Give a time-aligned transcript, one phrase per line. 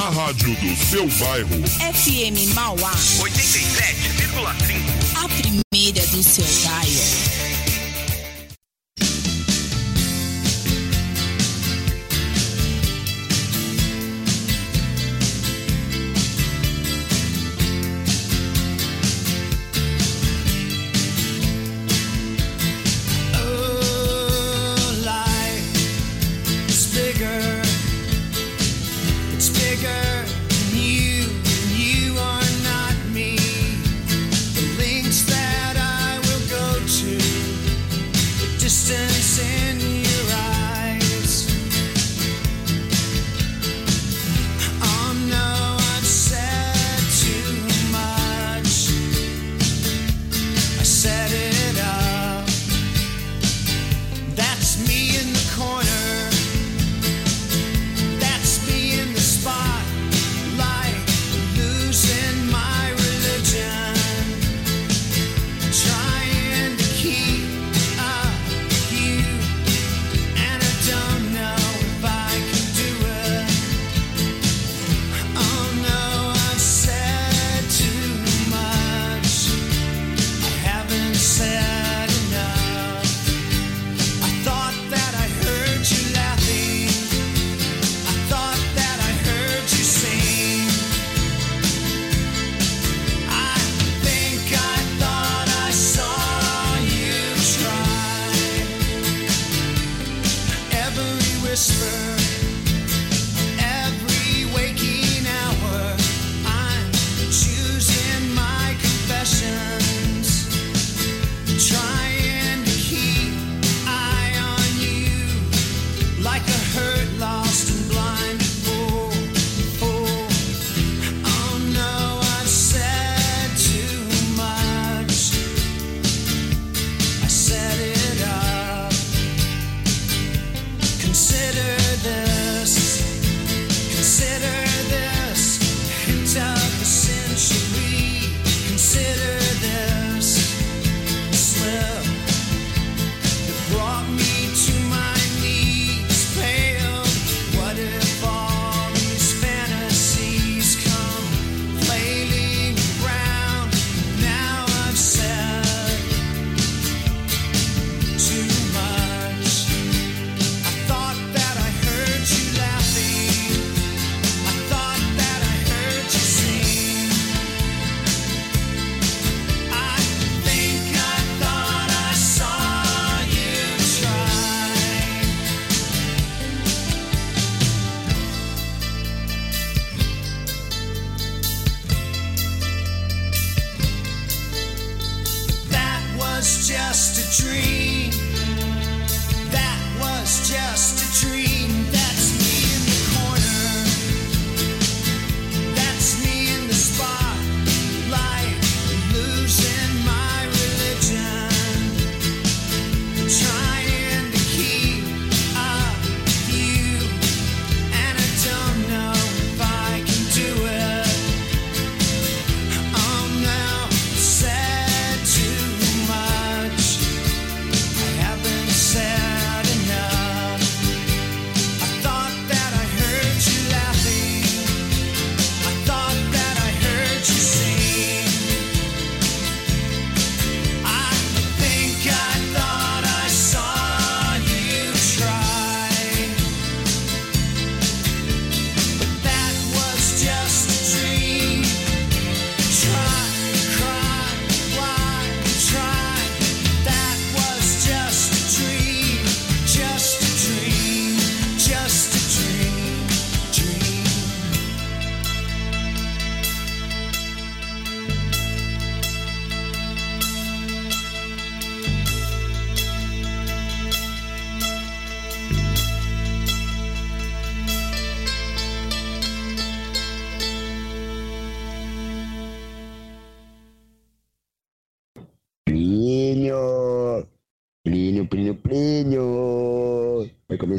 [0.00, 1.60] A rádio do seu bairro.
[1.92, 2.92] FM Mauá.
[3.18, 5.22] 87,5.
[5.22, 7.49] A primeira do seu bairro.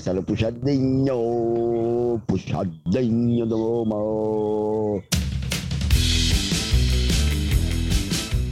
[0.02, 5.00] Marcelo puxadinho, puxadinho do mal.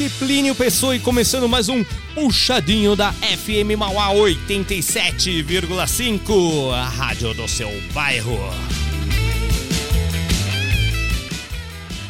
[0.00, 1.82] E Plínio Pessoa e começando mais um
[2.14, 8.38] puxadinho da FM Mauá 87,5, a rádio do seu bairro.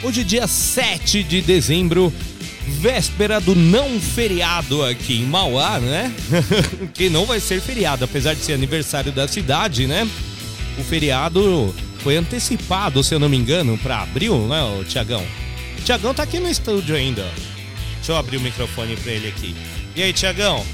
[0.03, 2.13] Hoje, dia 7 de dezembro,
[2.67, 6.15] véspera do não feriado aqui em Mauá, né?
[6.93, 10.07] que não vai ser feriado, apesar de ser aniversário da cidade, né?
[10.79, 15.25] O feriado foi antecipado, se eu não me engano, para abril, né, Tiagão?
[15.87, 17.27] Tiagão tá aqui no estúdio ainda.
[18.09, 19.55] Deixa eu abrir o microfone pra ele aqui.
[19.95, 20.65] E aí, Tiagão?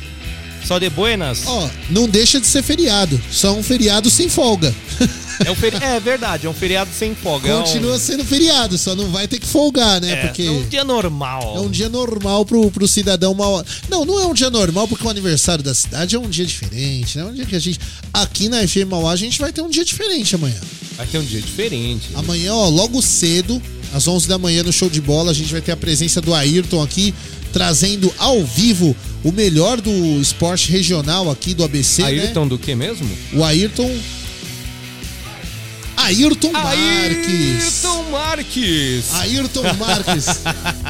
[0.64, 1.42] Só de buenas?
[1.44, 4.72] Ó, não deixa de ser feriado, só um feriado sem folga.
[5.44, 5.76] É, um feri...
[5.82, 7.48] é verdade, é um feriado sem folga.
[7.50, 10.12] é um- Continua sendo feriado, só não vai ter que folgar, né?
[10.12, 11.56] É, porque é um dia normal.
[11.56, 13.64] é um dia normal pro, pro cidadão mal.
[13.90, 17.18] Não, não é um dia normal, porque o aniversário da cidade é um dia diferente,
[17.18, 17.24] né?
[17.24, 17.80] É um dia que a gente.
[18.12, 20.60] Aqui na FM Mauá a gente vai ter um dia diferente amanhã.
[20.96, 22.10] Vai ter um dia diferente.
[22.14, 23.60] Amanhã, ó, logo cedo,
[23.94, 26.34] às 11 da manhã no show de bola, a gente vai ter a presença do
[26.34, 27.14] Ayrton aqui,
[27.52, 32.08] trazendo ao vivo o melhor do esporte regional aqui do ABC, né?
[32.08, 33.08] Ayrton do que mesmo?
[33.32, 33.88] O Ayrton.
[35.96, 37.84] Ayrton Marques.
[37.84, 39.14] Ayrton Marques.
[39.14, 40.26] Ayrton Marques.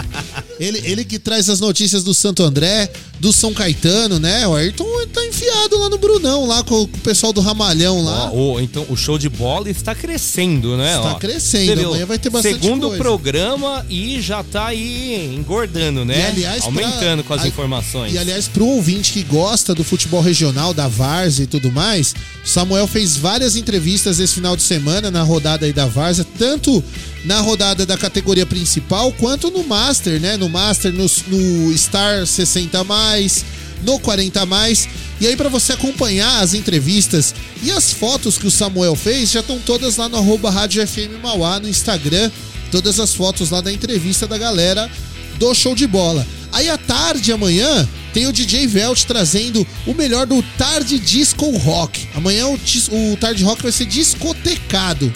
[0.59, 2.91] ele, ele que traz as notícias do Santo André,
[3.25, 4.47] do São Caetano, né?
[4.47, 8.31] O Ayrton tá enfiado lá no Brunão, lá com, o pessoal do Ramalhão lá.
[8.31, 10.97] Ó, o- então o show de bola está crescendo, né?
[10.97, 11.15] Está ó.
[11.15, 11.89] crescendo, viu?
[11.89, 13.03] amanhã vai ter bastante Segundo coisa.
[13.03, 16.19] programa e já tá aí engordando, né?
[16.19, 18.13] E, aliás, pra- Aumentando com as a- informações.
[18.13, 22.87] E aliás, pro ouvinte que gosta do futebol regional, da Várzea e tudo mais, Samuel
[22.87, 26.85] fez várias entrevistas esse final de semana na rodada aí da Várzea, tanto
[27.25, 30.37] na rodada da categoria principal quanto no Master, né?
[30.37, 33.45] No Master, no, no Star 60 mais,
[33.83, 34.89] no 40 mais.
[35.21, 39.41] E aí, pra você acompanhar as entrevistas e as fotos que o Samuel fez, já
[39.41, 42.31] estão todas lá no arroba Rádio FM Mauá no Instagram.
[42.71, 44.91] Todas as fotos lá da entrevista da galera
[45.39, 46.27] do show de bola.
[46.53, 52.09] Aí à tarde, amanhã, tem o DJ Velt trazendo o melhor do Tarde Disco Rock.
[52.15, 55.13] Amanhã o, o Tarde Rock vai ser discotecado.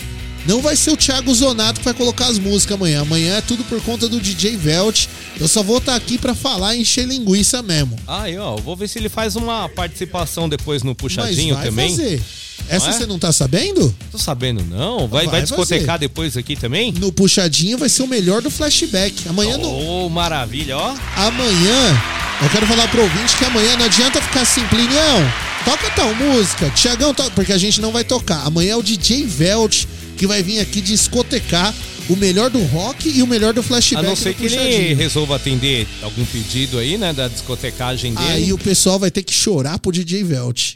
[0.48, 3.02] Não vai ser o Thiago Zonato que vai colocar as músicas amanhã.
[3.02, 5.04] Amanhã é tudo por conta do DJ Velt.
[5.38, 7.96] Eu só vou estar aqui pra falar e encher linguiça mesmo.
[8.06, 11.90] Aí, ó, vou ver se ele faz uma participação depois no Mas puxadinho vai também.
[11.90, 12.22] fazer.
[12.66, 12.98] Essa Não é?
[12.98, 13.94] você não tá sabendo?
[14.10, 15.00] Tô sabendo, não?
[15.06, 15.98] Vai, vai, Vai discotecar fazer.
[15.98, 16.92] depois aqui também?
[16.92, 19.28] No puxadinho vai ser o melhor do flashback.
[19.28, 20.94] Amanhã no, Oh, maravilha, ó.
[21.16, 22.02] amanhã,
[22.42, 25.32] eu quero falar pro ouvinte que amanhã não adianta ficar Plinião,
[25.64, 28.46] toca tal música, Tiagão, toca, porque a gente não vai tocar.
[28.46, 29.84] Amanhã é o DJ Velt
[30.18, 31.72] que vai vir aqui discotecar
[32.08, 35.36] o melhor do rock e o melhor do A flashback não ser que ele resolva
[35.36, 38.28] atender algum pedido aí, né, da discotecagem dele.
[38.28, 40.74] Aí o pessoal vai ter que chorar pro DJ Velt.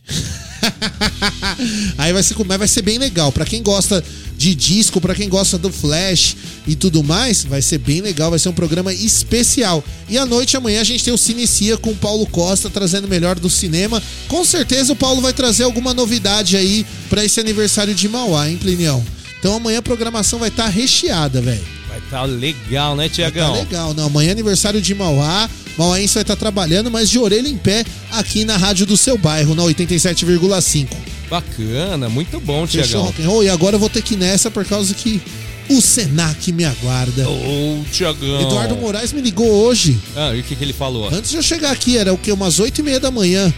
[1.99, 3.33] Aí vai ser, vai ser bem legal.
[3.33, 4.05] Pra quem gosta
[4.37, 6.37] de disco, pra quem gosta do Flash
[6.67, 8.31] e tudo mais, vai ser bem legal.
[8.31, 9.83] Vai ser um programa especial.
[10.09, 13.09] E à noite, amanhã, a gente tem o Cinecia com o Paulo Costa trazendo o
[13.09, 14.01] melhor do cinema.
[14.29, 18.57] Com certeza o Paulo vai trazer alguma novidade aí pra esse aniversário de Mauá, hein,
[18.57, 19.05] Plinião?
[19.43, 21.65] Então amanhã a programação vai estar recheada, velho.
[21.89, 23.53] Vai tá legal, né, Tá Tiagão?
[23.55, 24.07] legal, não.
[24.07, 25.51] Amanhã é aniversário de Mauá.
[25.77, 29.57] Mauáense vai estar trabalhando, mas de orelha em pé aqui na rádio do seu bairro,
[29.57, 30.87] na 87,5.
[31.29, 33.13] Bacana, muito bom, Tiagão.
[33.25, 33.43] roll?
[33.43, 35.21] E agora eu vou ter que ir nessa por causa que
[35.69, 37.29] o Senac me aguarda.
[37.29, 38.43] Ô, Tiagão.
[38.43, 39.99] Eduardo Moraes me ligou hoje.
[40.15, 41.09] Ah, e o que, que ele falou?
[41.13, 42.31] Antes de eu chegar aqui, era o quê?
[42.31, 43.53] Umas 8 e meia da manhã.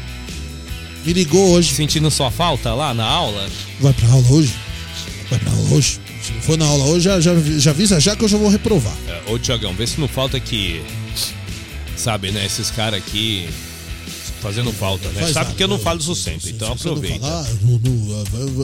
[1.05, 1.75] Me ligou hoje.
[1.75, 3.47] Sentindo sua falta lá na aula?
[3.81, 4.55] Vai pra aula hoje?
[5.71, 5.99] Hoje?
[6.23, 8.95] Se for na aula hoje, já, já, já avisa já que eu já vou reprovar.
[9.09, 10.83] É, Ô, Tiagão, vê se não falta que.
[11.97, 12.45] Sabe, né?
[12.45, 13.49] Esses caras aqui.
[14.45, 15.23] Fazendo falta, né?
[15.23, 15.57] Faz Sabe nada.
[15.57, 17.19] que eu não falo isso sempre, Se- então se aproveita.
[17.21, 17.47] falar,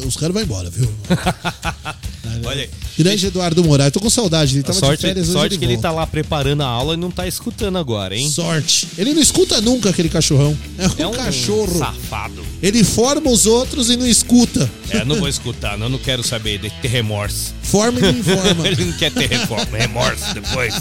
[0.06, 0.92] os caras vão embora, viu?
[2.44, 2.70] Olha aí.
[2.98, 4.56] Grande Eduardo Moraes, tô com saudade.
[4.56, 5.88] Ele tava sorte de férias sorte que ele volta.
[5.88, 8.30] tá lá preparando a aula e não tá escutando agora, hein?
[8.30, 8.88] Sorte.
[8.98, 10.56] Ele não escuta nunca aquele cachorrão.
[10.78, 11.78] É um, É um cachorro.
[11.78, 12.44] safado.
[12.62, 14.70] Ele forma os outros e não escuta.
[14.90, 17.54] É, não vou escutar, não, não quero saber de ter remorso.
[17.62, 18.68] Forma e não informa.
[18.68, 20.74] Ele não quer ter reforma, remorso depois.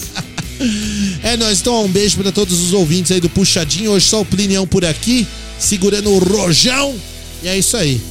[1.24, 3.92] É nóis, então um beijo pra todos os ouvintes aí do Puxadinho.
[3.92, 6.96] Hoje só o Plinião por aqui, segurando o rojão.
[7.42, 8.02] E é isso aí.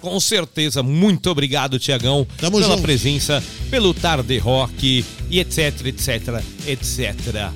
[0.00, 2.82] Com certeza, muito obrigado, Tiagão, pela junto.
[2.82, 7.50] presença, pelo tarde rock e etc, etc, etc.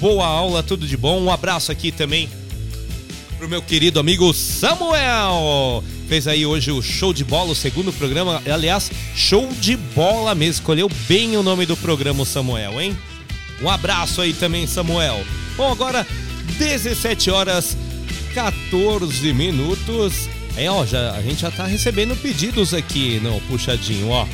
[0.00, 1.20] Boa aula, tudo de bom.
[1.20, 2.28] Um abraço aqui também
[3.38, 5.82] pro meu querido amigo Samuel.
[6.08, 8.40] Fez aí hoje o show de bola, o segundo programa.
[8.46, 10.60] Aliás, show de bola mesmo.
[10.60, 12.96] Escolheu bem o nome do programa, Samuel, hein?
[13.62, 15.24] Um abraço aí também, Samuel.
[15.56, 16.06] Bom, agora
[16.58, 17.76] 17 horas
[18.34, 20.28] 14 minutos.
[20.56, 24.26] É, ó, já, a gente já tá recebendo pedidos aqui no puxadinho, ó.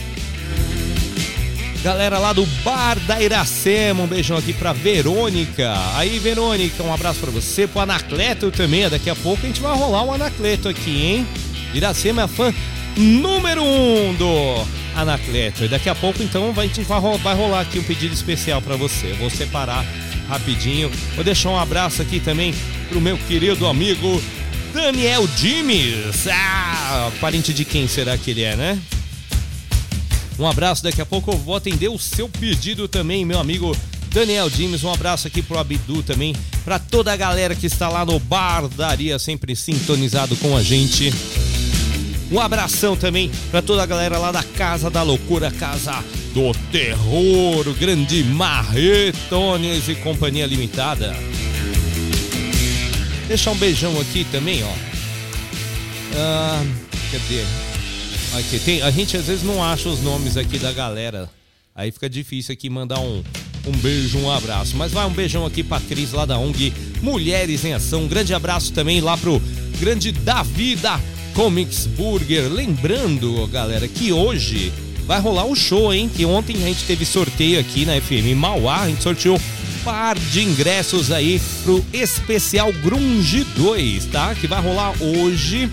[1.83, 5.73] Galera lá do Bar da Iracema, um beijão aqui pra Verônica.
[5.97, 8.87] Aí, Verônica, um abraço pra você, pro Anacleto também.
[8.89, 11.27] Daqui a pouco a gente vai rolar um Anacleto aqui, hein?
[11.73, 12.53] Iracema é fã
[12.97, 15.65] número um do Anacleto.
[15.65, 16.71] E daqui a pouco, então, vai,
[17.23, 19.13] vai rolar aqui um pedido especial pra você.
[19.15, 19.85] Vou separar
[20.29, 20.91] rapidinho.
[21.15, 22.55] Vou deixar um abraço aqui também
[22.89, 24.23] pro meu querido amigo
[24.73, 26.27] Daniel Dimes.
[26.29, 28.79] Ah, parente de quem será que ele é, né?
[30.39, 33.77] Um abraço, daqui a pouco eu vou atender o seu pedido também, meu amigo
[34.11, 34.83] Daniel Dimes.
[34.83, 38.69] Um abraço aqui pro Abdu também, para toda a galera que está lá no Bar
[38.69, 41.13] Daria, sempre sintonizado com a gente.
[42.31, 47.67] Um abração também para toda a galera lá da Casa da Loucura, Casa do Terror,
[47.67, 51.15] o grande Marretones e Companhia Limitada.
[53.27, 54.73] Deixar um beijão aqui também, ó.
[56.17, 56.65] Ah,
[57.11, 57.45] cadê?
[58.39, 61.29] Aqui, tem, a gente às vezes não acha os nomes aqui da galera.
[61.75, 63.25] Aí fica difícil aqui mandar um,
[63.67, 64.77] um beijo, um abraço.
[64.77, 66.73] Mas vai um beijão aqui pra Cris lá da ONG
[67.03, 68.05] Mulheres em Ação.
[68.05, 69.43] Um grande abraço também lá pro
[69.81, 71.01] grande Davi da
[71.35, 72.49] Comics Burger.
[72.53, 74.73] Lembrando, galera, que hoje
[75.07, 76.11] vai rolar o show, hein?
[76.15, 78.83] Que ontem a gente teve sorteio aqui na FM Mauá.
[78.83, 79.41] A gente sorteou
[79.85, 84.35] par de ingressos aí pro especial Grunge 2, tá?
[84.35, 85.71] Que vai rolar hoje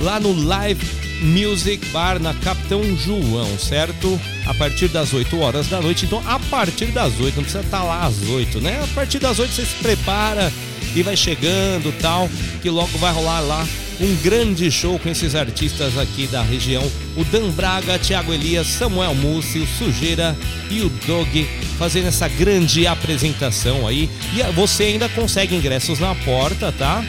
[0.00, 0.84] lá no Live
[1.22, 4.20] Music Bar na Capitão João, certo?
[4.46, 6.06] A partir das 8 horas da noite.
[6.06, 8.80] Então, a partir das 8, não precisa estar lá às 8, né?
[8.82, 10.52] A partir das 8 você se prepara
[10.94, 12.28] e vai chegando tal,
[12.62, 13.66] que logo vai rolar lá
[14.00, 16.82] um grande show com esses artistas aqui da região.
[17.16, 20.36] O Dan Braga, Thiago Elias, Samuel Mussi, o Sujeira
[20.70, 21.46] e o Dog
[21.78, 24.10] fazendo essa grande apresentação aí.
[24.34, 27.04] E você ainda consegue ingressos na porta, tá?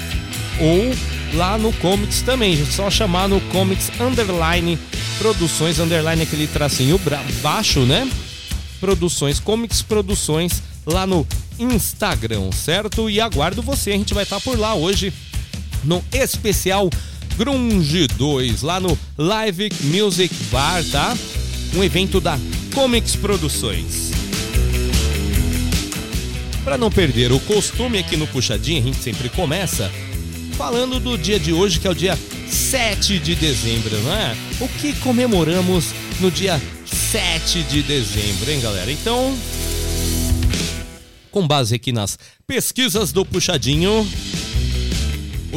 [0.60, 0.94] Ou
[1.38, 2.65] lá no Comics também.
[2.65, 4.79] Só chamar no Comics Underline
[5.17, 7.00] Produções, Underline aquele tracinho
[7.41, 8.10] baixo, né?
[8.79, 11.27] Produções, Comics Produções, lá no
[11.60, 13.10] Instagram, certo?
[13.10, 15.12] E aguardo você, a gente vai estar por lá hoje
[15.88, 16.89] no especial
[17.38, 21.17] Grunge 2, lá no Live Music Bar, tá?
[21.74, 22.38] Um evento da
[22.74, 24.12] Comics Produções.
[26.63, 29.89] Para não perder o costume aqui no Puxadinho, a gente sempre começa
[30.58, 32.17] falando do dia de hoje, que é o dia
[32.50, 34.36] 7 de dezembro, não é?
[34.60, 38.91] O que comemoramos no dia 7 de dezembro, hein, galera?
[38.91, 39.38] Então,
[41.32, 44.06] com base aqui nas pesquisas do Puxadinho,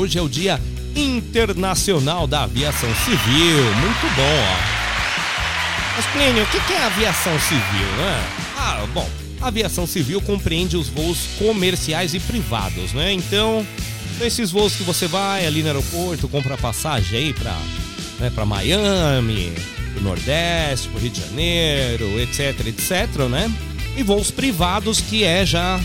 [0.01, 0.59] hoje é o Dia
[0.97, 3.75] Internacional da Aviação Civil.
[3.81, 4.81] Muito bom, ó.
[5.95, 8.25] Mas, Plínio, o que é aviação civil, né?
[8.57, 9.07] Ah, bom,
[9.43, 13.13] a aviação civil compreende os voos comerciais e privados, né?
[13.13, 13.67] Então,
[14.23, 17.55] esses voos que você vai ali no aeroporto, compra passagem aí para
[18.19, 19.53] né, pra Miami,
[19.93, 23.53] pro Nordeste, pro Rio de Janeiro, etc, etc, né?
[23.97, 25.79] E voos privados que é já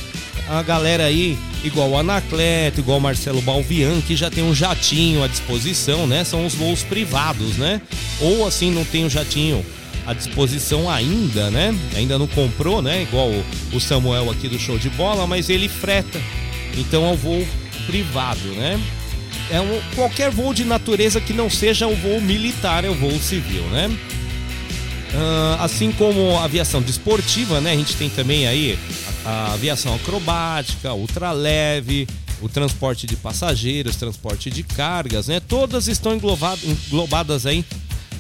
[0.48, 5.24] a galera aí, igual o Anacleto, igual o Marcelo Balvian, que já tem um jatinho
[5.24, 6.24] à disposição, né?
[6.24, 7.82] São os voos privados, né?
[8.22, 9.66] Ou assim, não tem um jatinho
[10.06, 11.76] à disposição ainda, né?
[11.96, 13.02] Ainda não comprou, né?
[13.02, 13.32] Igual
[13.74, 16.22] o Samuel aqui do Show de Bola, mas ele freta.
[16.78, 17.46] Então é o voo
[17.88, 18.80] privado, né?
[19.52, 23.20] É um, qualquer voo de natureza que não seja o voo militar, é o voo
[23.20, 23.88] civil, né?
[25.14, 27.72] Uh, assim como a aviação desportiva, né?
[27.72, 32.08] A gente tem também aí a, a aviação acrobática, ultraleve,
[32.42, 35.40] o transporte de passageiros, transporte de cargas, né?
[35.40, 37.66] Todas estão englobadas aí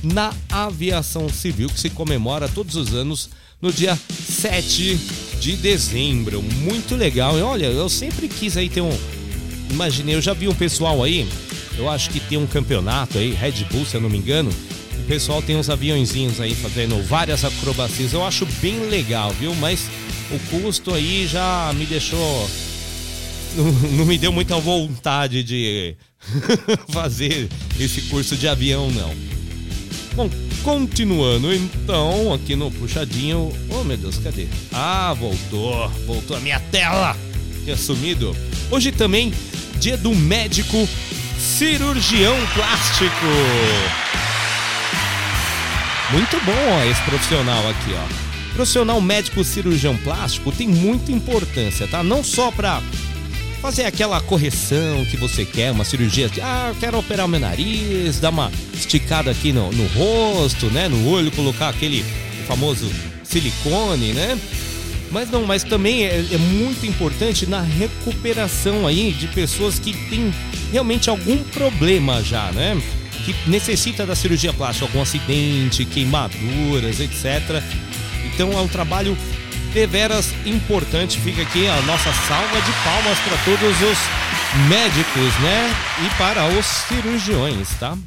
[0.02, 3.30] na aviação civil que se comemora todos os anos
[3.62, 5.00] no dia 7
[5.40, 6.42] de dezembro.
[6.42, 7.38] Muito legal.
[7.38, 8.98] E olha, eu sempre quis aí ter um,
[9.70, 11.28] imaginei, eu já vi um pessoal aí,
[11.78, 14.52] eu acho que tem um campeonato aí, Red Bull, se eu não me engano.
[14.98, 18.14] O pessoal tem uns aviãozinhos aí fazendo várias acrobacias.
[18.14, 19.54] Eu acho bem legal, viu?
[19.56, 19.88] Mas
[20.32, 22.50] o custo aí já me deixou.
[23.56, 25.96] Não, não me deu muita vontade de
[26.92, 29.14] fazer esse curso de avião, não.
[30.16, 30.30] Bom,
[30.64, 33.52] continuando então aqui no puxadinho.
[33.70, 34.48] Oh meu Deus, cadê?
[34.72, 37.16] Ah, voltou, voltou a minha tela.
[37.64, 38.36] Tinha sumido.
[38.72, 39.34] Hoje também
[39.80, 40.88] dia do médico
[41.38, 43.26] cirurgião plástico.
[46.12, 48.25] Muito bom ó, esse profissional aqui, ó.
[48.56, 52.02] Profissional médico cirurgião plástico tem muita importância, tá?
[52.02, 52.82] Não só para
[53.62, 58.30] fazer aquela correção que você quer, uma cirurgia de, ah, quero operar meu nariz, dar
[58.30, 62.06] uma esticada aqui no, no rosto, né, no olho, colocar aquele
[62.48, 62.90] famoso
[63.24, 64.40] silicone, né?
[65.12, 70.34] Mas não, mas também é, é, muito importante na recuperação aí de pessoas que têm
[70.72, 72.82] realmente algum problema já, né?
[73.26, 77.62] Que necessita da cirurgia plástica, algum acidente, queimaduras, etc.
[78.36, 79.18] Então é um trabalho
[79.74, 81.18] deveras importante.
[81.20, 83.98] Fica aqui a nossa salva de palmas para todos os
[84.68, 85.74] médicos, né?
[86.06, 87.98] E para os cirurgiões, tá?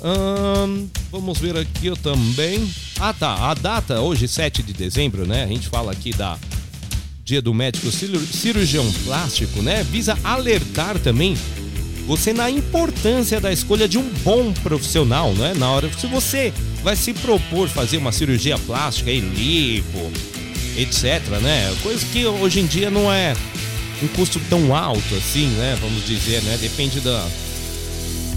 [0.00, 2.72] Hum, vamos ver aqui também.
[3.00, 3.50] Ah, tá.
[3.50, 5.42] A data, hoje, 7 de dezembro, né?
[5.42, 6.38] A gente fala aqui da
[7.24, 9.82] Dia do Médico Cirurgião Plástico, né?
[9.82, 11.36] Visa alertar também
[12.06, 15.52] você na importância da escolha de um bom profissional, né?
[15.54, 16.54] Na hora se você
[16.88, 20.10] vai se propor fazer uma cirurgia plástica e lipo,
[20.74, 21.70] etc, né?
[21.82, 23.36] Coisa que hoje em dia não é
[24.02, 25.76] um custo tão alto assim, né?
[25.82, 26.56] Vamos dizer, né?
[26.58, 27.28] Depende da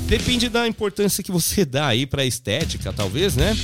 [0.05, 3.57] depende da importância que você dá aí para estética, talvez, né?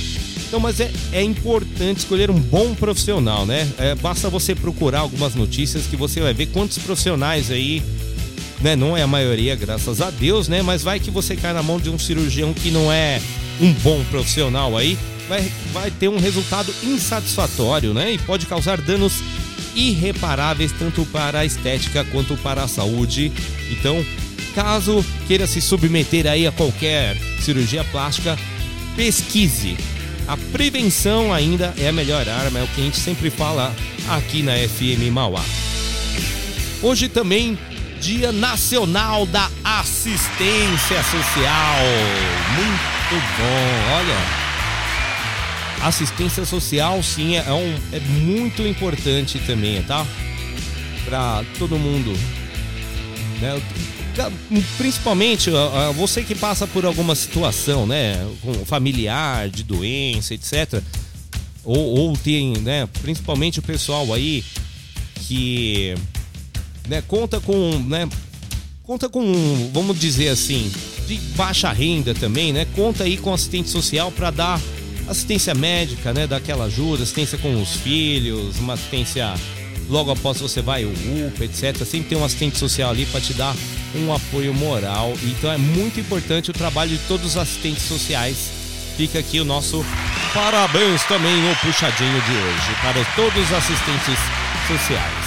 [0.46, 3.70] Então, mas é, é importante escolher um bom profissional, né?
[3.76, 7.82] É, basta você procurar algumas notícias que você vai ver quantos profissionais aí
[8.62, 8.74] né?
[8.74, 10.62] Não é a maioria, graças a Deus, né?
[10.62, 13.20] Mas vai que você cai na mão de um cirurgião que não é
[13.60, 14.98] um bom profissional aí,
[15.28, 18.12] vai, vai ter um resultado insatisfatório, né?
[18.12, 19.22] E pode causar danos
[19.74, 23.32] irreparáveis tanto para a estética quanto para a saúde.
[23.70, 24.04] Então,
[24.54, 28.36] caso queira se submeter aí a qualquer cirurgia plástica,
[28.96, 29.76] pesquise.
[30.26, 33.74] A prevenção ainda é a melhor arma, é o que a gente sempre fala
[34.08, 35.44] aqui na FM Mauá.
[36.82, 37.58] Hoje também
[38.00, 41.78] Dia Nacional da Assistência Social.
[42.54, 44.48] Muito bom, olha.
[45.86, 50.06] Assistência social, sim, é, um, é muito importante também, tá?
[51.04, 52.12] Para todo mundo.
[53.40, 53.60] Né?
[54.76, 55.50] Principalmente
[55.94, 58.26] você que passa por alguma situação, né?
[58.66, 60.82] familiar, de doença, etc.
[61.64, 62.88] Ou, ou tem, né?
[63.00, 64.44] Principalmente o pessoal aí
[65.28, 65.94] que
[66.88, 68.08] né, conta com, né,
[68.82, 70.72] conta com, vamos dizer assim,
[71.08, 72.66] de baixa renda também, né?
[72.76, 74.60] Conta aí com assistente social para dar
[75.08, 79.34] assistência médica, né, dar aquela ajuda, assistência com os filhos, uma assistência
[79.88, 81.76] logo após você vai o UPA, etc.
[81.86, 83.56] Sempre tem um assistente social ali para te dar
[83.94, 85.14] um apoio moral.
[85.22, 88.50] Então é muito importante o trabalho de todos os assistentes sociais.
[88.98, 89.82] Fica aqui o nosso
[90.34, 94.18] parabéns também no puxadinho de hoje para todos os assistentes
[94.66, 95.17] sociais.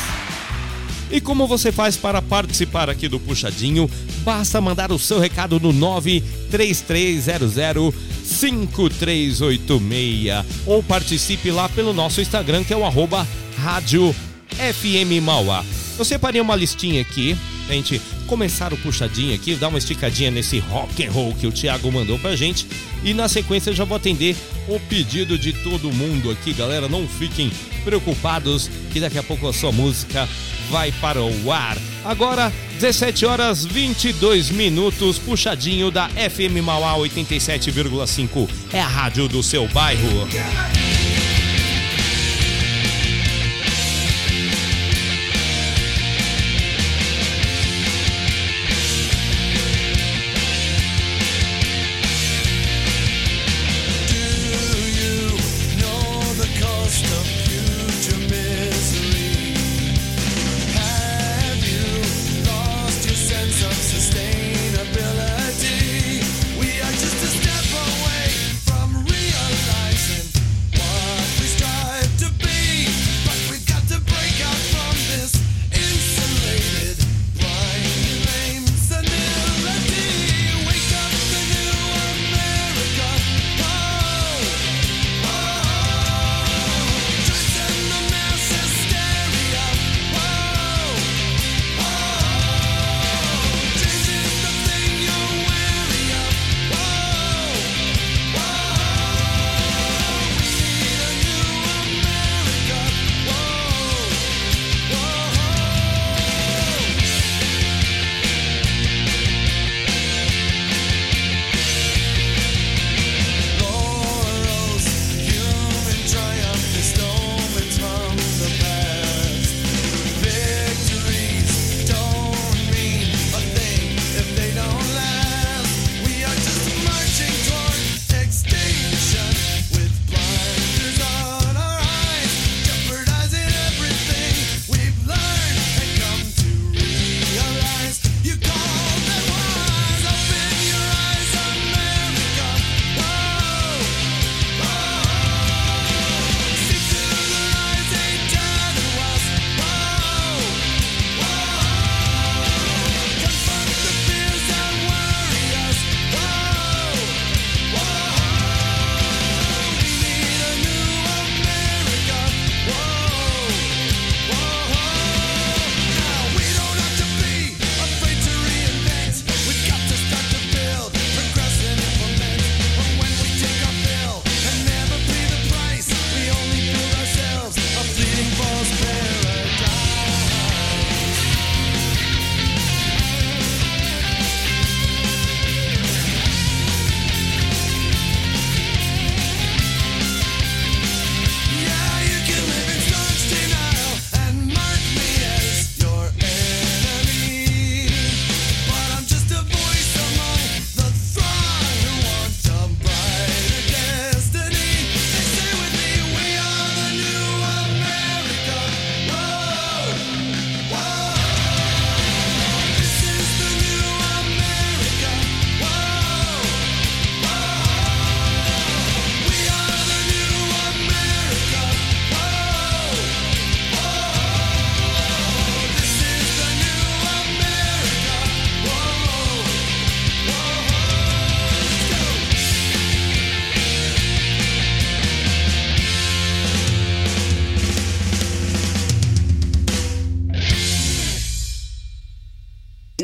[1.11, 3.89] E como você faz para participar aqui do Puxadinho?
[4.23, 7.93] Basta mandar o seu recado no 93300
[8.23, 14.15] 5386 ou participe lá pelo nosso Instagram que é o arroba Rádio
[14.51, 15.65] FM Mauá.
[15.99, 17.35] Eu separei uma listinha aqui
[17.73, 21.91] gente começar o puxadinho aqui, dar uma esticadinha nesse rock and roll que o Thiago
[21.91, 22.65] mandou pra gente
[23.03, 24.37] e na sequência eu já vou atender
[24.69, 26.87] o pedido de todo mundo aqui, galera.
[26.87, 27.51] Não fiquem
[27.83, 30.29] preocupados que daqui a pouco a sua música
[30.69, 31.77] vai para o ar.
[32.05, 38.47] Agora, 17 horas 22 minutos, puxadinho da FM Mauá 87,5.
[38.71, 40.25] É a rádio do seu bairro.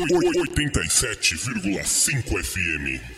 [0.08, 3.17] 87,5 FM.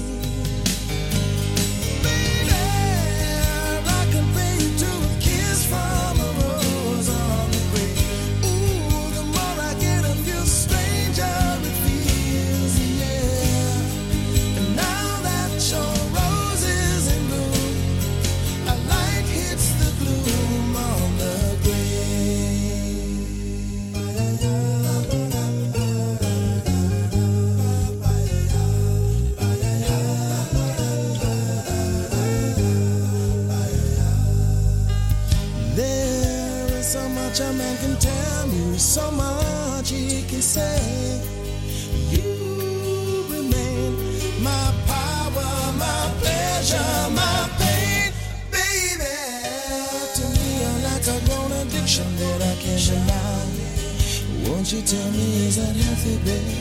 [54.71, 56.55] You tell me is that healthy, baby?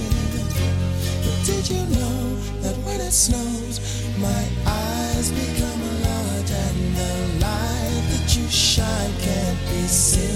[1.23, 3.79] But did you know that when it snows,
[4.19, 10.30] my eyes become a lot and the light that you shine can't be seen?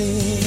[0.00, 0.39] see.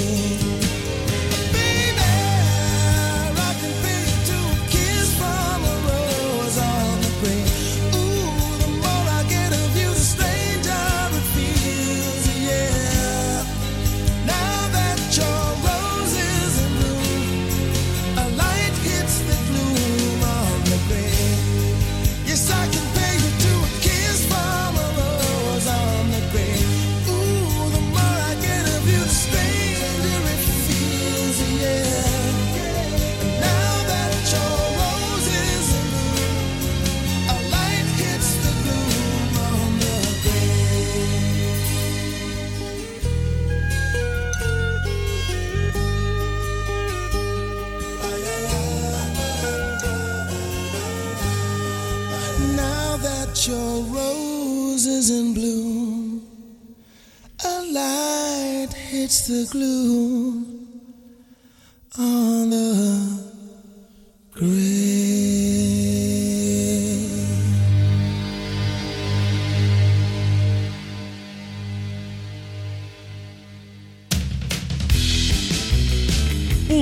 [53.03, 56.21] that your rose is in bloom.
[57.43, 60.81] A light hits the gloom
[61.97, 63.23] on the
[64.31, 64.72] grave.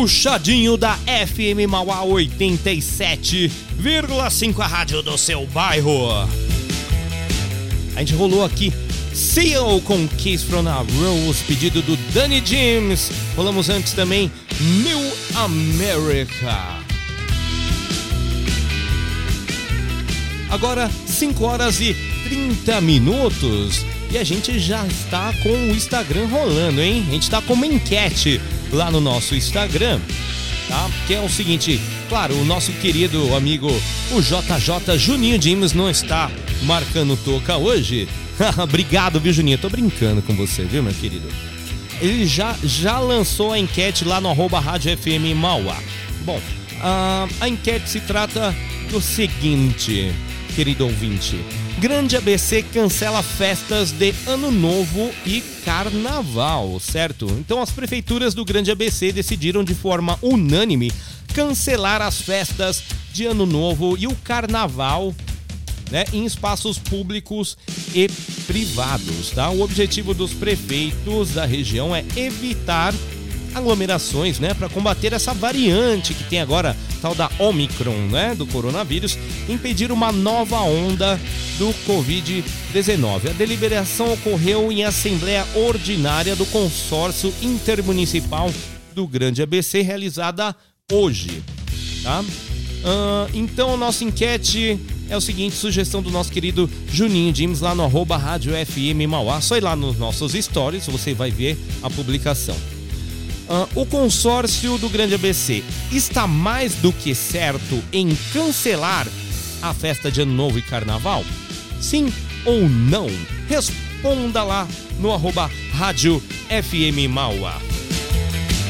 [0.02, 6.28] Puxadinho da FM Mauá 87,5 a rádio do seu bairro.
[7.96, 8.74] A gente rolou aqui
[9.14, 13.12] Seal com Kiss from a Rose, pedido do Danny James.
[13.36, 16.80] Rolamos antes também New America.
[20.50, 21.96] Agora 5 horas e
[22.28, 27.06] 30 minutos e a gente já está com o Instagram rolando, hein?
[27.08, 30.02] A gente está com uma enquete lá no nosso Instagram,
[30.68, 30.90] tá?
[31.08, 33.70] Que é o seguinte, claro, o nosso querido amigo
[34.12, 36.30] o JJ Juninho Dimas não está
[36.64, 38.08] marcando toca hoje.
[38.62, 39.58] Obrigado, viu, Juninho?
[39.58, 41.28] Tô brincando com você, viu, meu querido?
[42.02, 45.78] Ele já, já lançou a enquete lá no arroba Rádio FM Mauá.
[46.26, 46.42] Bom,
[46.82, 48.54] a, a enquete se trata
[48.90, 50.12] do seguinte,
[50.54, 51.40] querido ouvinte.
[51.82, 57.26] Grande ABC cancela festas de Ano Novo e Carnaval, certo?
[57.40, 60.92] Então as prefeituras do Grande ABC decidiram de forma unânime
[61.34, 65.12] cancelar as festas de Ano Novo e o Carnaval
[65.90, 67.58] né, em espaços públicos
[67.96, 68.08] e
[68.46, 69.50] privados, tá?
[69.50, 72.94] O objetivo dos prefeitos da região é evitar
[73.54, 79.18] aglomerações, né, para combater essa variante que tem agora, tal da Omicron, né, do coronavírus,
[79.50, 81.20] impedir uma nova onda
[81.58, 83.30] do Covid-19.
[83.30, 88.52] A deliberação ocorreu em assembleia ordinária do consórcio intermunicipal
[88.94, 90.56] do Grande ABC realizada
[90.92, 91.44] hoje,
[92.04, 92.24] tá?
[92.84, 97.84] Ah, então nossa enquete é o seguinte, sugestão do nosso querido Juninho Dimes lá no
[97.84, 99.42] arroba Rádio FM Mauá.
[99.42, 102.56] Só ir lá nos nossos stories, você vai ver a publicação.
[103.54, 105.62] Ah, o consórcio do Grande ABC
[105.92, 109.06] está mais do que certo em cancelar
[109.62, 111.26] a festa de Ano Novo e Carnaval?
[111.82, 112.14] Sim
[112.46, 113.08] ou não?
[113.50, 114.66] Responda lá
[115.02, 117.60] no arroba Rádio FM Mauá.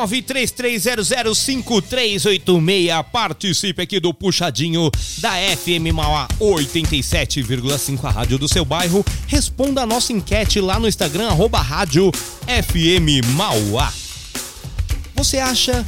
[0.08, 3.04] 933005386.
[3.12, 4.90] Participe aqui do Puxadinho
[5.20, 9.06] da FM Mauá 87,5, a rádio do seu bairro.
[9.28, 12.10] Responda a nossa enquete lá no Instagram, arroba rádio
[12.48, 13.92] FM Mauá.
[15.16, 15.86] Você acha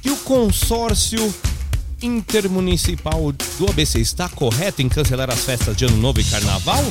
[0.00, 1.34] que o consórcio
[2.02, 6.82] intermunicipal do ABC está correto em cancelar as festas de Ano Novo e Carnaval?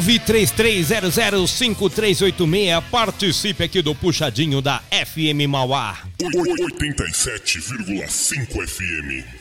[0.00, 2.82] 933005386.
[2.90, 5.96] Participe aqui do Puxadinho da FM Mauá.
[6.20, 9.37] 87,5 FM.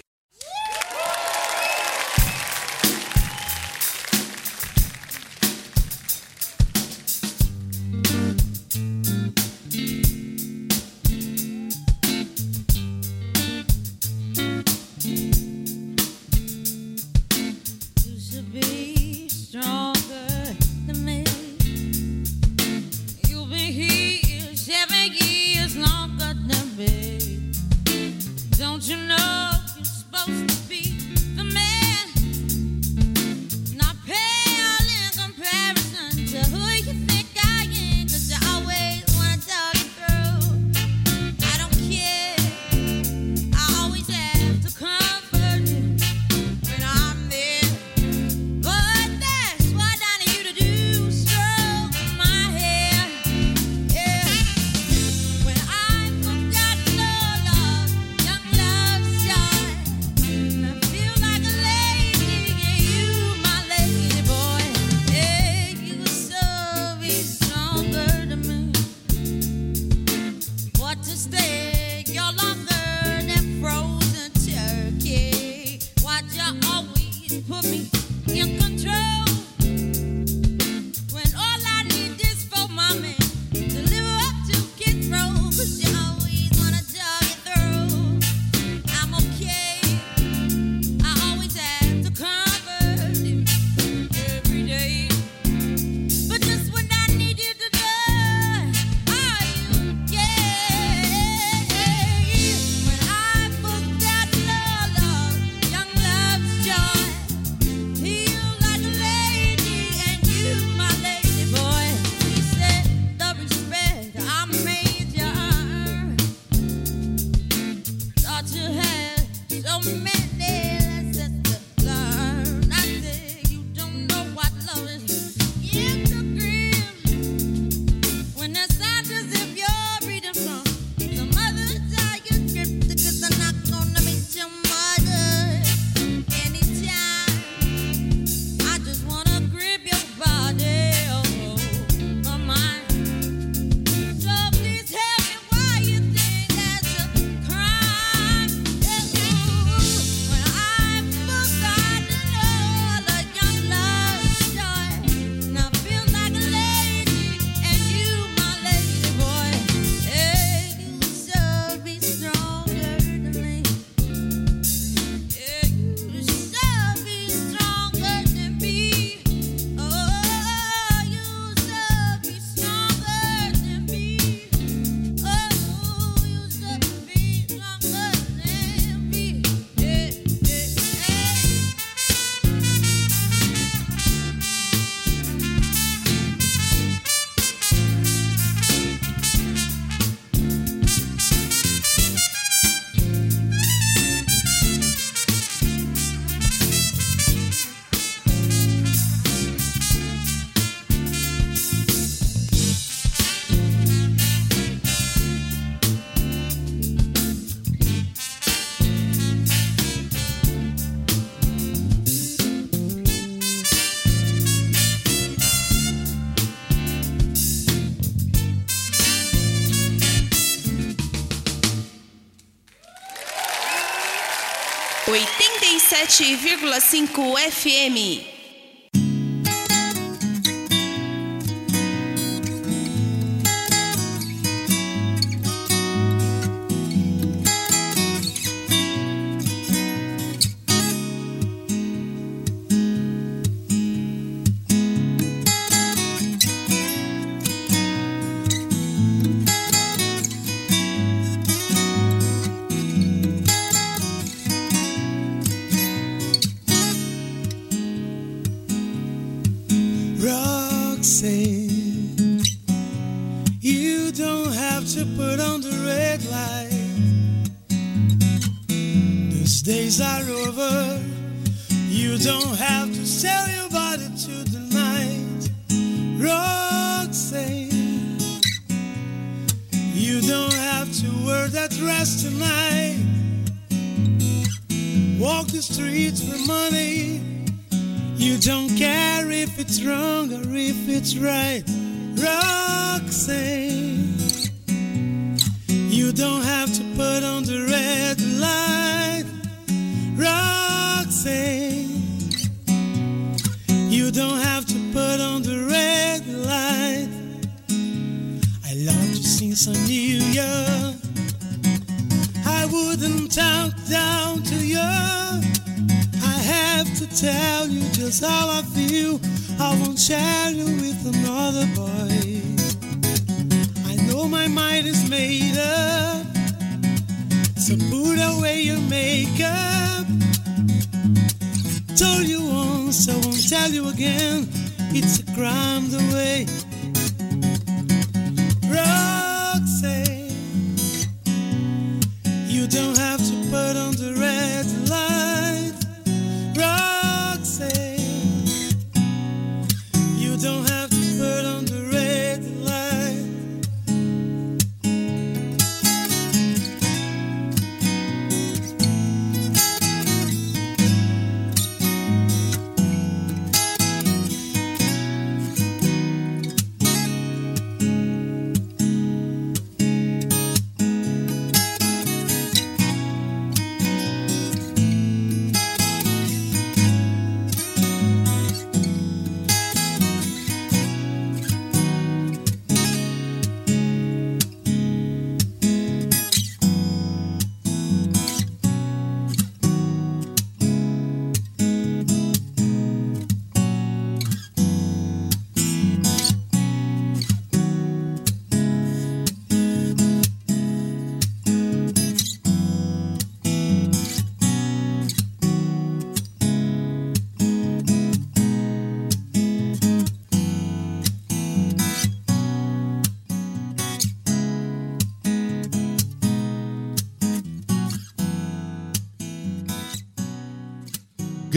[226.80, 228.37] 101,5 FM.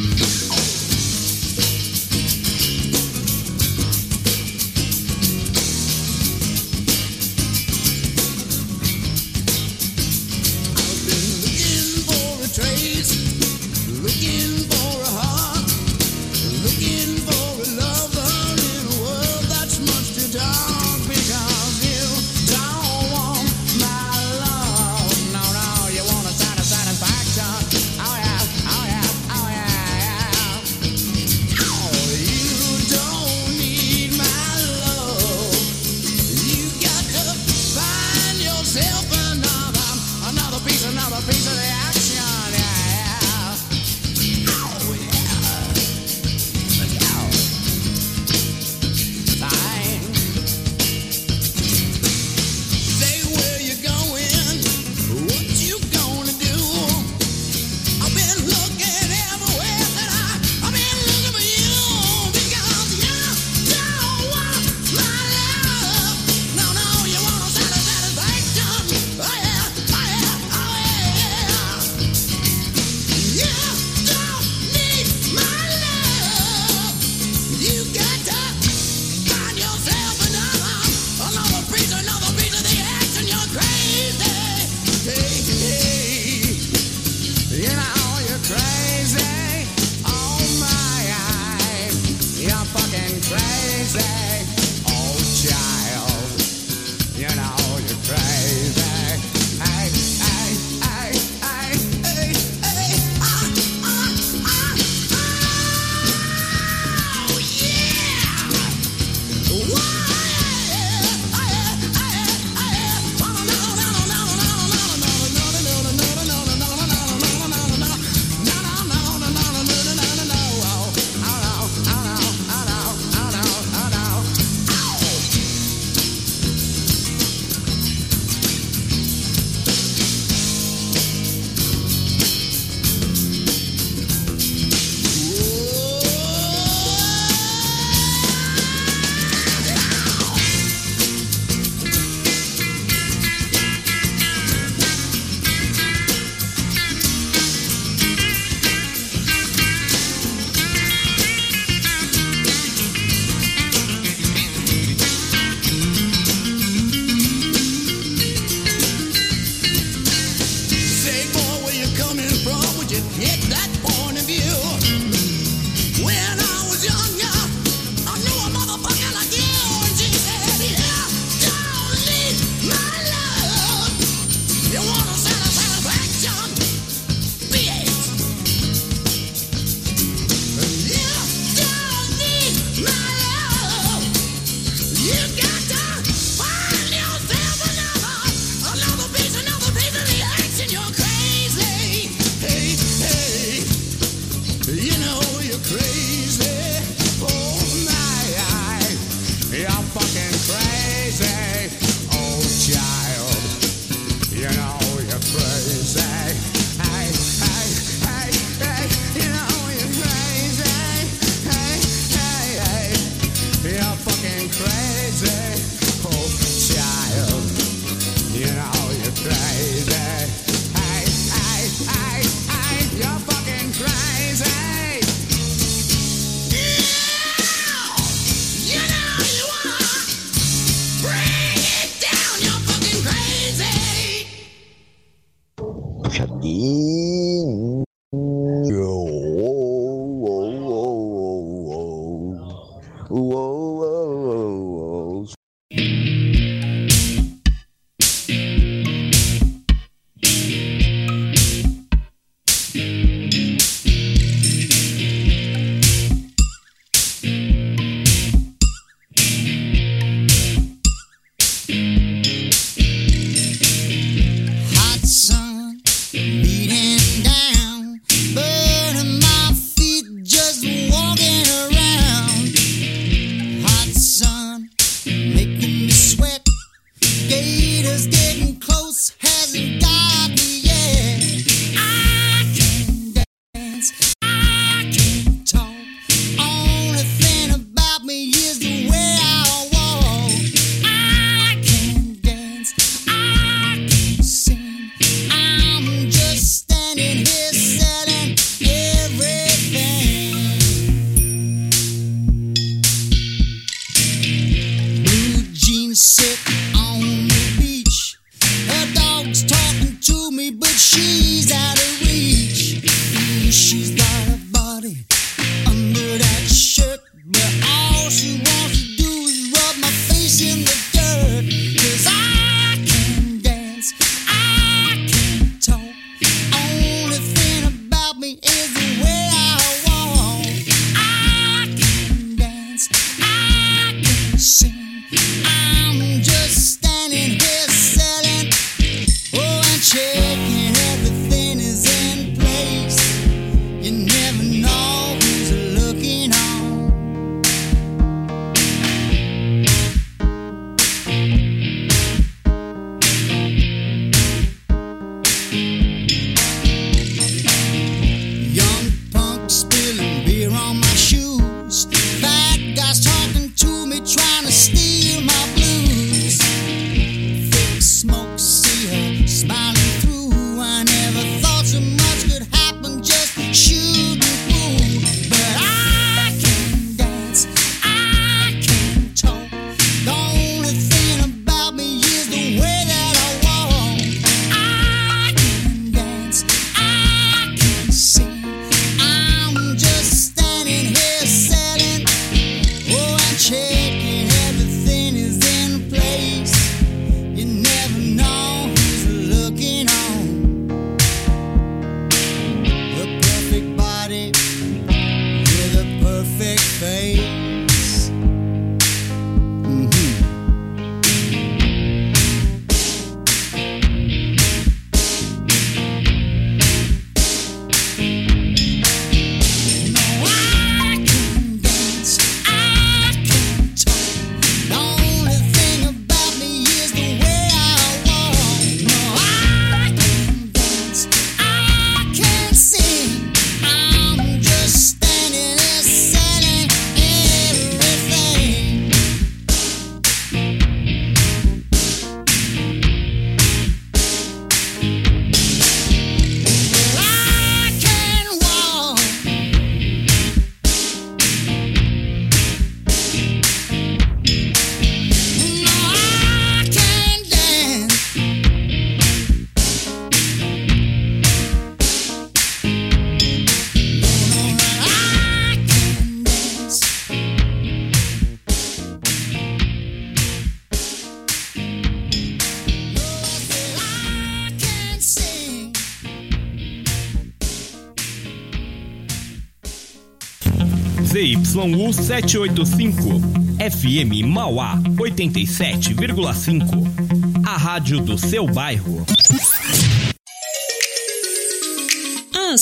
[481.65, 487.45] U785 FM Mauá 87,5.
[487.45, 489.16] A rádio do seu bairro.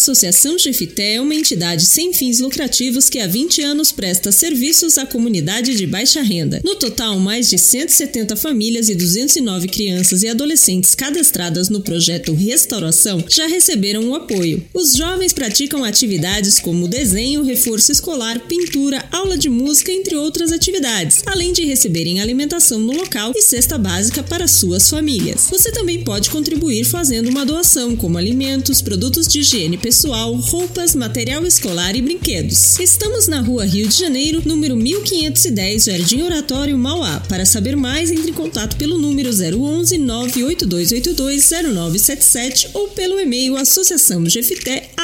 [0.05, 5.05] Associação Jefité é uma entidade sem fins lucrativos que há 20 anos presta serviços à
[5.07, 6.61] comunidade de baixa renda.
[6.63, 13.25] No total, mais de 170 famílias e 209 crianças e adolescentes cadastradas no projeto Restauração
[13.27, 14.63] já receberam o apoio.
[14.75, 21.23] Os jovens praticam atividades como desenho, reforço escolar, pintura, aula de música, entre outras atividades,
[21.25, 25.47] além de receberem alimentação no local e cesta básica para suas famílias.
[25.49, 31.45] Você também pode contribuir fazendo uma doação, como alimentos, produtos de higiene pessoal roupas, material
[31.45, 32.77] escolar e brinquedos.
[32.79, 37.21] Estamos na rua Rio de Janeiro, número 1510, Jardim Oratório, Mauá.
[37.29, 43.55] Para saber mais, entre em contato pelo número 011 98282 0977 ou pelo e-mail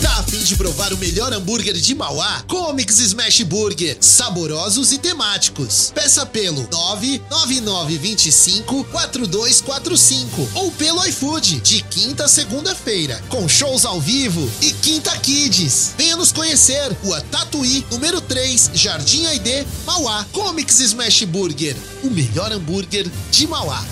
[0.00, 2.44] Tá a fim de provar o melhor hambúrguer de Mauá?
[2.46, 5.90] Comics Smash Burger, saborosos e temáticos.
[5.92, 14.48] Peça pelo 99925 4245 ou pelo iFood, de quinta a segunda-feira, com shows ao vivo
[14.62, 15.94] e Quinta Kids.
[15.98, 20.24] Venha nos conhecer, Rua Tatuí, número 3, Jardim Aidê, Mauá.
[20.30, 23.84] Comics Smash Burger, o melhor hambúrguer de Mauá.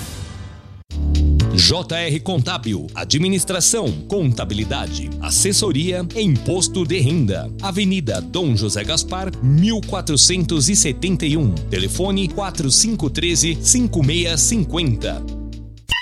[1.55, 7.53] JR Contábil, Administração, Contabilidade, Assessoria e Imposto de Renda.
[7.61, 11.53] Avenida Dom José Gaspar, 1471.
[11.71, 15.42] Telefone 4513 5650.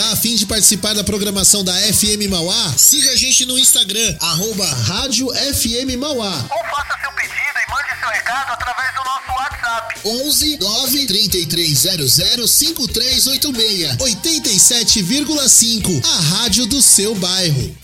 [0.00, 2.72] Tá a fim de participar da programação da FM Mauá?
[2.74, 6.42] Siga a gente no Instagram, arroba Rádio FM Mauá.
[6.50, 10.00] Ou faça seu pedido e mande seu recado através do nosso WhatsApp.
[10.02, 17.76] 11 9 3300 5386 87,5 A rádio do seu bairro.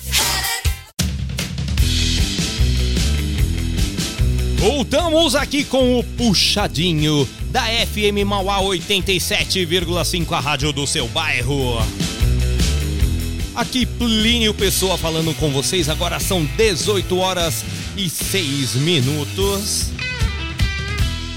[4.56, 12.05] Voltamos aqui com o Puxadinho da FM Mauá 87,5, a rádio do seu bairro.
[13.56, 17.64] Aqui Plínio Pessoa falando com vocês, agora são 18 horas
[17.96, 19.86] e 6 minutos.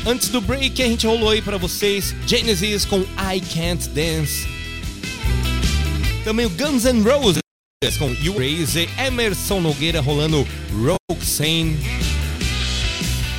[0.05, 4.45] Antes do break, a gente rolou aí pra vocês Genesis com I Can't Dance.
[6.25, 7.39] Também o Guns N' Roses
[7.97, 10.45] com You Crazy, Emerson Nogueira rolando
[11.09, 11.77] Roxane.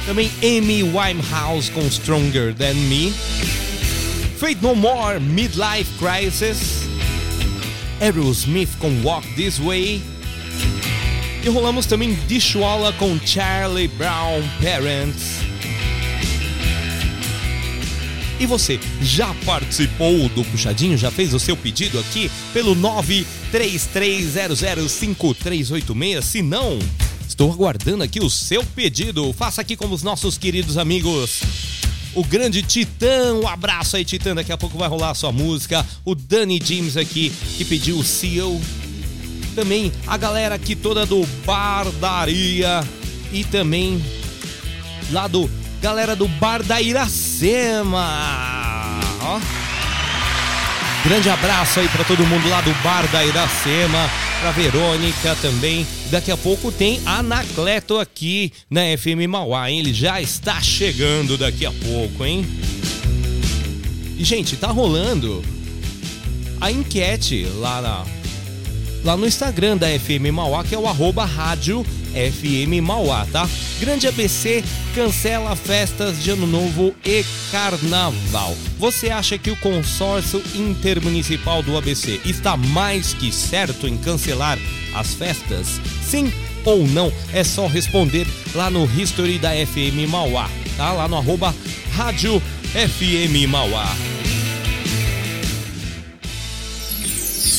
[0.07, 3.12] Também Amy Winehouse com Stronger Than Me.
[4.39, 6.80] Fate No More, Midlife Crisis.
[8.01, 10.03] Aerosmith com Walk This Way.
[11.44, 15.51] E rolamos também Dishwalla com Charlie Brown Parents.
[18.40, 20.96] E você já participou do Puxadinho?
[20.96, 22.74] Já fez o seu pedido aqui pelo
[23.53, 26.22] 933005386?
[26.22, 26.78] Se não,
[27.28, 29.30] estou aguardando aqui o seu pedido.
[29.34, 31.42] Faça aqui como os nossos queridos amigos.
[32.14, 34.34] O grande Titã, um abraço aí, Titã.
[34.34, 35.86] Daqui a pouco vai rolar a sua música.
[36.04, 38.61] O Danny James aqui, que pediu o Seal.
[39.54, 42.82] Também a galera aqui toda do Bardaria.
[43.32, 44.02] E também
[45.12, 45.48] lá do
[45.80, 48.06] galera do Bar da Iracema.
[49.22, 49.40] Ó.
[51.04, 54.11] Grande abraço aí para todo mundo lá do Bar da Iracema,
[54.41, 55.86] pra Verônica também.
[56.11, 59.80] Daqui a pouco tem Anacleto aqui na FM Mauá, hein?
[59.80, 62.45] Ele já está chegando daqui a pouco, hein?
[64.16, 65.45] E, gente, tá rolando
[66.61, 68.07] a enquete lá, na,
[69.05, 73.49] lá no Instagram da FM Mauá, que é o arroba rádio FM Mauá, tá?
[73.78, 74.64] Grande ABC
[74.95, 78.57] cancela festas de Ano Novo e Carnaval.
[78.78, 84.59] Você acha que o consórcio intermunicipal do ABC está mais que certo em cancelar
[84.95, 85.80] as festas?
[86.03, 86.32] Sim
[86.64, 87.12] ou não?
[87.32, 90.93] É só responder lá no History da FM Mauá, tá?
[90.93, 91.55] Lá no arroba
[91.93, 92.41] rádio
[92.72, 94.19] FM Mauá.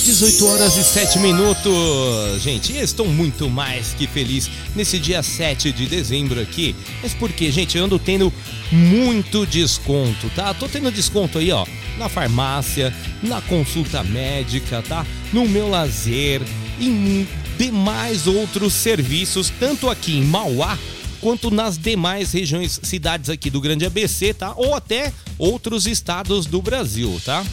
[0.04, 2.42] 18 horas e 7 minutos.
[2.42, 6.76] Gente, estou muito mais que feliz nesse dia 7 de dezembro aqui.
[7.04, 8.34] Mas porque, gente, eu ando tendo
[8.72, 10.54] muito desconto, tá?
[10.54, 11.66] Tô tendo desconto aí, ó,
[11.98, 15.06] na farmácia, na consulta médica, tá?
[15.32, 16.42] No meu lazer,
[16.80, 17.28] em
[17.58, 20.78] demais outros serviços, tanto aqui em Mauá
[21.20, 24.54] quanto nas demais regiões, cidades aqui do Grande ABC, tá?
[24.56, 27.46] Ou até outros estados do Brasil, tá?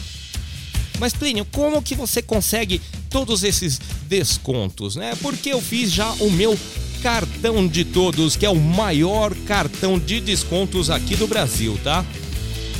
[0.99, 5.13] Mas Plínio, como que você consegue todos esses descontos, né?
[5.21, 6.57] Porque eu fiz já o meu
[7.01, 12.05] cartão de todos, que é o maior cartão de descontos aqui do Brasil, tá?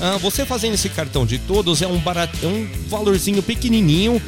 [0.02, 2.30] Ah, você fazendo esse cartão de todos é um, barat...
[2.42, 4.22] é um valorzinho pequenininho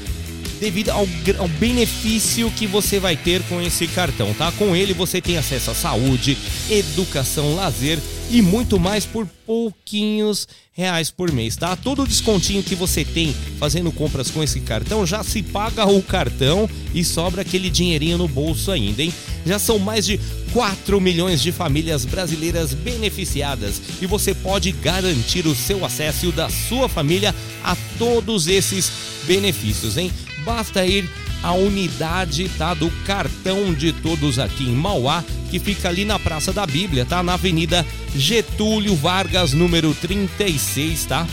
[0.59, 1.07] devido ao,
[1.39, 4.51] ao benefício que você vai ter com esse cartão, tá?
[4.53, 6.37] Com ele você tem acesso à saúde,
[6.69, 7.99] educação, lazer
[8.31, 11.75] e muito mais por pouquinhos reais por mês, tá?
[11.75, 16.01] Todo o descontinho que você tem fazendo compras com esse cartão já se paga o
[16.01, 19.13] cartão e sobra aquele dinheirinho no bolso ainda, hein?
[19.45, 20.17] Já são mais de
[20.53, 26.31] 4 milhões de famílias brasileiras beneficiadas e você pode garantir o seu acesso e o
[26.31, 28.89] da sua família a todos esses
[29.25, 30.09] benefícios, hein?
[30.45, 31.09] Basta ir
[31.43, 36.53] à unidade tá, do cartão de todos aqui em Mauá, que fica ali na Praça
[36.53, 37.21] da Bíblia, tá?
[37.23, 37.85] Na Avenida
[38.15, 41.27] Getúlio Vargas, número 36, tá?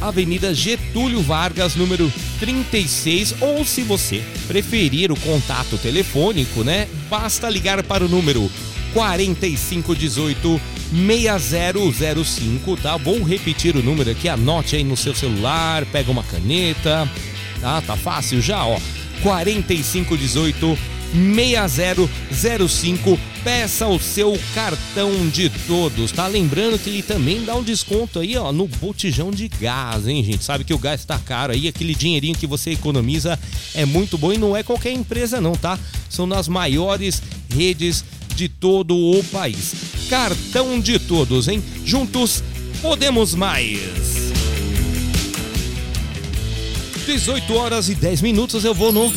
[0.00, 6.88] Avenida Getúlio Vargas, número 36, ou se você preferir o contato telefônico, né?
[7.08, 8.50] Basta ligar para o número
[8.94, 10.60] 4518
[10.92, 12.96] 6005, tá?
[12.96, 17.08] Vou repetir o número aqui, anote aí no seu celular, pega uma caneta,
[17.60, 17.80] tá?
[17.80, 18.78] Tá fácil já, ó.
[19.22, 20.78] 4518
[21.12, 23.18] 6005.
[23.42, 26.26] Peça o seu cartão de todos, tá?
[26.26, 30.44] Lembrando que ele também dá um desconto aí, ó, no botijão de gás, hein, gente?
[30.44, 33.38] Sabe que o gás tá caro aí, aquele dinheirinho que você economiza
[33.74, 35.78] é muito bom e não é qualquer empresa não, tá?
[36.10, 38.04] São nas maiores redes
[38.36, 39.72] de todo o país.
[40.10, 41.62] Cartão de todos, hein?
[41.84, 42.44] Juntos
[42.82, 44.19] podemos mais.
[47.06, 49.08] 18 horas e 10 minutos eu vou no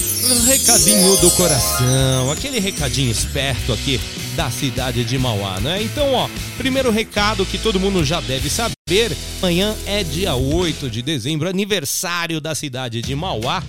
[0.46, 4.00] recadinho do coração, aquele recadinho esperto aqui
[4.36, 5.82] da cidade de Mauá, né?
[5.84, 11.02] Então, ó, primeiro recado que todo mundo já deve saber, amanhã é dia 8 de
[11.02, 13.64] dezembro, aniversário da cidade de Mauá,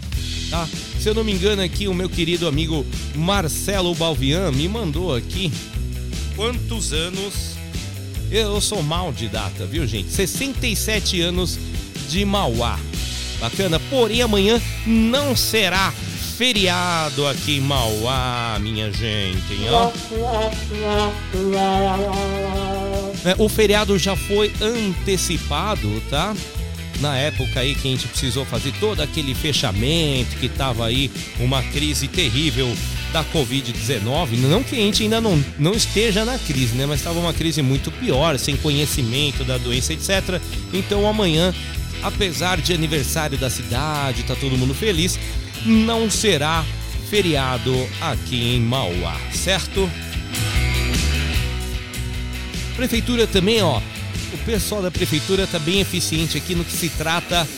[0.51, 0.69] tá?
[1.01, 5.53] Se eu não me engano aqui, o meu querido amigo Marcelo Balvian me mandou aqui
[6.35, 7.55] quantos anos
[8.31, 10.11] eu sou mal de data, viu, gente?
[10.11, 11.59] 67 anos
[12.09, 12.79] de Mauá.
[13.45, 15.93] Bacana, porém amanhã não será
[16.39, 19.93] feriado aqui em Mauá, minha gente, ó.
[23.23, 26.35] É, o feriado já foi antecipado, tá?
[27.01, 31.63] Na época aí que a gente precisou fazer todo aquele fechamento, que tava aí uma
[31.65, 32.75] crise terrível
[33.13, 34.39] da Covid-19.
[34.39, 36.87] Não que a gente ainda não, não esteja na crise, né?
[36.87, 40.41] Mas estava uma crise muito pior, sem conhecimento da doença, etc.
[40.73, 41.55] Então amanhã,
[42.05, 45.19] apesar de aniversário da cidade, tá todo mundo feliz,
[45.65, 46.65] não será
[47.09, 49.91] feriado aqui em Mauá, certo?
[52.77, 53.81] Prefeitura também, ó.
[54.33, 57.49] O pessoal da prefeitura tá bem eficiente aqui no que se trata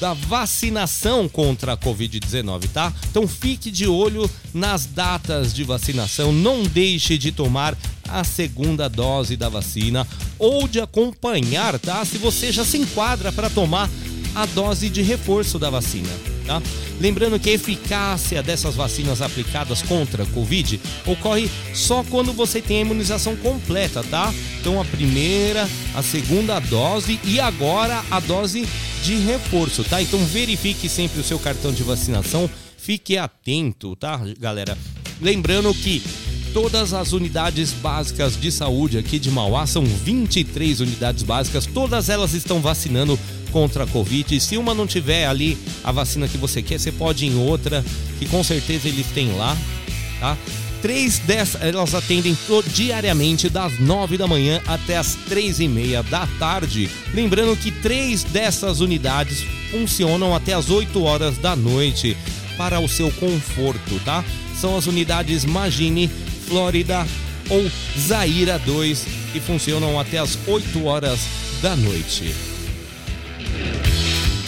[0.00, 2.92] da vacinação contra a Covid-19, tá?
[3.10, 7.76] Então fique de olho nas datas de vacinação, não deixe de tomar
[8.08, 10.06] a segunda dose da vacina
[10.38, 12.04] ou de acompanhar, tá?
[12.04, 13.88] Se você já se enquadra para tomar
[14.34, 16.10] a dose de reforço da vacina,
[16.46, 16.60] tá?
[17.00, 22.78] Lembrando que a eficácia dessas vacinas aplicadas contra a Covid ocorre só quando você tem
[22.78, 24.32] a imunização completa, tá?
[24.60, 28.68] Então a primeira, a segunda dose e agora a dose
[29.02, 30.00] de reforço, tá?
[30.00, 34.76] Então verifique sempre o seu cartão de vacinação, fique atento, tá, galera?
[35.20, 36.02] Lembrando que
[36.54, 42.32] todas as unidades básicas de saúde aqui de Mauá, são 23 unidades básicas, todas elas
[42.32, 43.18] estão vacinando
[43.50, 44.40] contra a Covid.
[44.40, 47.84] Se uma não tiver ali a vacina que você quer, você pode ir em outra,
[48.20, 49.56] que com certeza eles têm lá,
[50.20, 50.38] tá?
[50.80, 52.38] Três dessas, elas atendem
[52.68, 56.88] diariamente das 9 da manhã até as três e meia da tarde.
[57.12, 62.16] Lembrando que três dessas unidades funcionam até as 8 horas da noite
[62.56, 64.24] para o seu conforto, tá?
[64.60, 66.08] São as unidades Magine,
[66.46, 67.06] Flórida
[67.48, 71.20] ou Zaira 2 que funcionam até as 8 horas
[71.60, 72.34] da noite.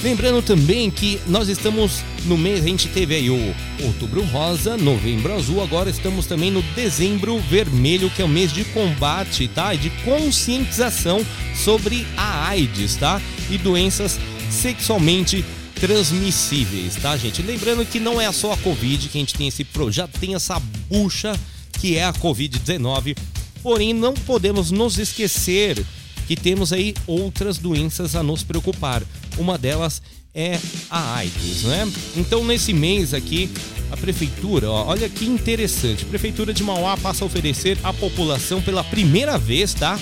[0.02, 5.34] Lembrando também que nós estamos no mês, a gente teve aí o outubro rosa, novembro
[5.34, 9.74] azul, agora estamos também no dezembro vermelho, que é o mês de combate, tá?
[9.74, 11.24] E de conscientização
[11.54, 13.20] sobre a AIDS, tá?
[13.50, 15.44] E doenças sexualmente
[15.80, 17.42] transmissíveis, tá, gente?
[17.42, 20.34] Lembrando que não é só a Covid que a gente tem esse pro, já tem
[20.34, 21.38] essa bucha
[21.80, 23.16] que é a Covid-19,
[23.62, 25.84] porém não podemos nos esquecer
[26.26, 29.02] que temos aí outras doenças a nos preocupar.
[29.38, 30.02] Uma delas
[30.34, 30.58] é
[30.90, 31.90] a AIDS, né?
[32.16, 33.50] Então nesse mês aqui
[33.90, 38.60] a prefeitura, ó, olha que interessante, a prefeitura de Mauá passa a oferecer à população
[38.60, 39.98] pela primeira vez, tá?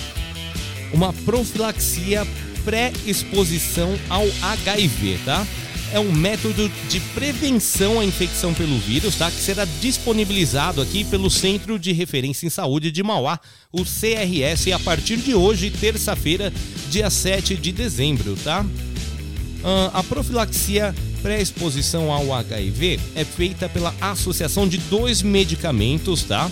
[0.91, 2.25] Uma profilaxia
[2.63, 5.45] pré-exposição ao HIV, tá?
[5.95, 9.31] É um método de prevenção à infecção pelo vírus, tá?
[9.31, 13.39] Que será disponibilizado aqui pelo Centro de Referência em Saúde de Mauá,
[13.71, 16.51] o CRS, a partir de hoje, terça-feira,
[16.89, 18.65] dia 7 de dezembro, tá?
[19.63, 26.51] Ah, a profilaxia pré-exposição ao HIV é feita pela associação de dois medicamentos, tá?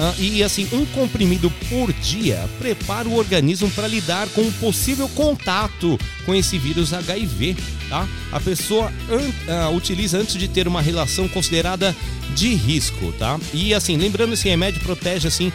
[0.00, 5.08] Ah, e assim, um comprimido por dia prepara o organismo para lidar com um possível
[5.08, 7.56] contato com esse vírus HIV,
[7.88, 8.06] tá?
[8.30, 11.96] A pessoa an- ah, utiliza antes de ter uma relação considerada
[12.36, 13.40] de risco, tá?
[13.52, 15.52] E assim, lembrando esse remédio protege assim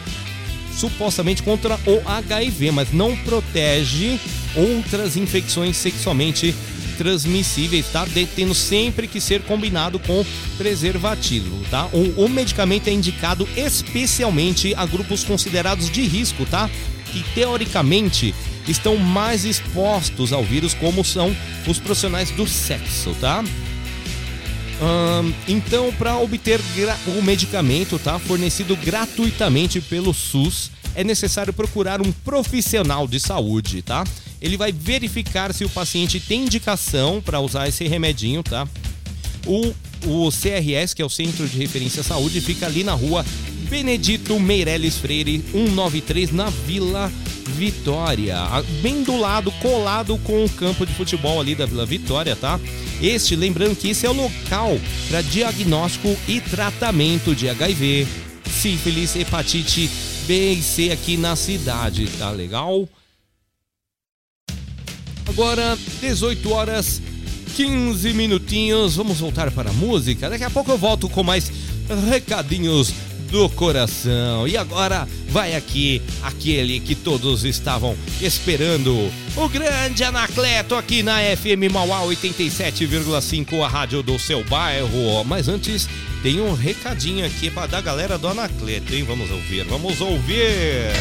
[0.78, 4.18] supostamente contra o HIV, mas não protege
[4.56, 6.54] outras infecções sexualmente
[6.94, 8.04] transmissíveis, tá?
[8.04, 10.24] De- Tendo sempre que ser combinado com
[10.56, 11.86] preservativo, tá?
[11.92, 16.70] O, o medicamento é indicado especialmente a grupos considerados de risco, tá?
[17.12, 18.34] Que teoricamente
[18.66, 23.44] estão mais expostos ao vírus, como são os profissionais do sexo, tá?
[24.80, 26.60] Ahn, então, para obter
[27.06, 34.04] o medicamento, tá, fornecido gratuitamente pelo SUS, é necessário procurar um profissional de saúde, tá?
[34.44, 38.68] Ele vai verificar se o paciente tem indicação para usar esse remedinho, tá?
[39.46, 39.72] O,
[40.06, 43.24] o CRS, que é o Centro de Referência à Saúde, fica ali na rua
[43.70, 47.10] Benedito Meirelles Freire, 193, na Vila
[47.56, 48.36] Vitória.
[48.82, 52.60] Bem do lado, colado com o campo de futebol ali da Vila Vitória, tá?
[53.00, 58.06] Este, lembrando que esse é o local para diagnóstico e tratamento de HIV,
[58.44, 59.88] sífilis, hepatite
[60.26, 62.86] B e C aqui na cidade, tá legal?
[65.34, 67.02] Agora, 18 horas
[67.56, 68.94] 15 minutinhos.
[68.94, 70.30] Vamos voltar para a música.
[70.30, 71.50] Daqui a pouco eu volto com mais
[72.08, 72.94] recadinhos
[73.32, 74.46] do coração.
[74.46, 79.10] E agora vai aqui aquele que todos estavam esperando.
[79.34, 85.24] O grande Anacleto aqui na FM Mauá 87,5, a rádio do seu bairro.
[85.24, 85.88] Mas antes,
[86.22, 89.02] tem um recadinho aqui para da galera do Anacleto, hein?
[89.02, 90.92] Vamos ouvir, vamos ouvir.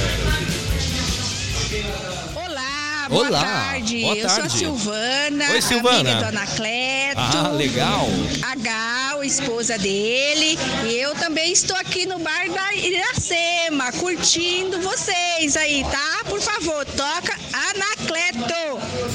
[3.13, 4.01] Olá, boa Olá, tarde.
[4.01, 4.57] boa Eu sou a tarde.
[4.57, 5.99] Silvana, Oi, Silvana.
[5.99, 7.17] amiga do Anacleto.
[7.17, 8.07] Ah, legal.
[8.41, 10.57] A Gal, esposa dele.
[10.85, 16.23] E eu também estou aqui no bar da Iracema, curtindo vocês aí, tá?
[16.29, 18.53] Por favor, toca Anacleto.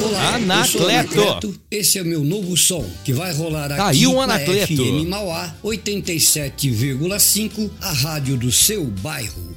[0.03, 0.79] Olá, Anacleto.
[0.79, 1.61] eu sou Anacleto.
[1.71, 4.73] Esse é o meu novo som, que vai rolar aqui Tá aí um na Anacleto.
[4.75, 9.55] FM Mauá 87,5, a rádio do seu bairro.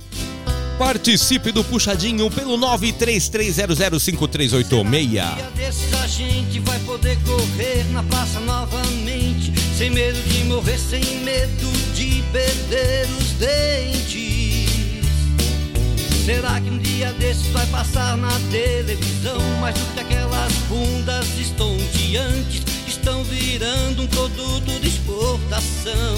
[0.82, 5.36] Participe do Puxadinho pelo 933005386.
[5.56, 11.72] desses a gente vai poder correr na praça novamente, sem medo de morrer, sem medo
[11.94, 14.72] de perder os dentes.
[16.26, 19.40] Será que um dia desses vai passar na televisão?
[19.60, 26.18] Mais do que aquelas bundas estonteantes estão virando um produto de exportação.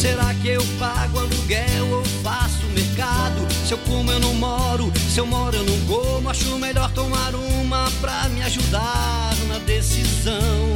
[0.00, 2.59] Será que eu pago aluguel ou faço
[3.00, 3.46] mercado?
[3.66, 6.28] Se eu como eu não moro, se eu moro eu não como.
[6.28, 10.74] Acho melhor tomar uma pra me ajudar na decisão.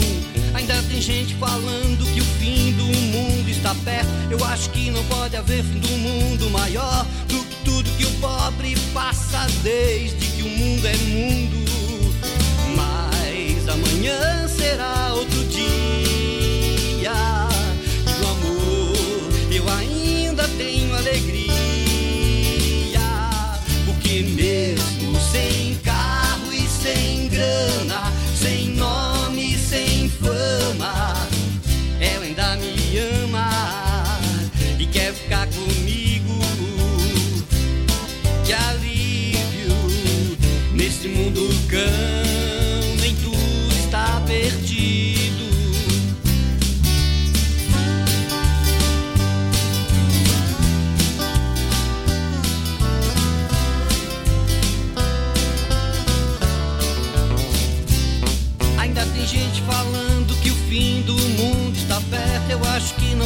[0.54, 4.08] Ainda tem gente falando que o fim do mundo está perto.
[4.30, 8.10] Eu acho que não pode haver fim do mundo maior do que tudo que o
[8.20, 11.64] pobre passa desde que o mundo é mundo.
[12.76, 15.68] Mas amanhã será outro dia.
[17.02, 20.94] E o amor eu ainda tenho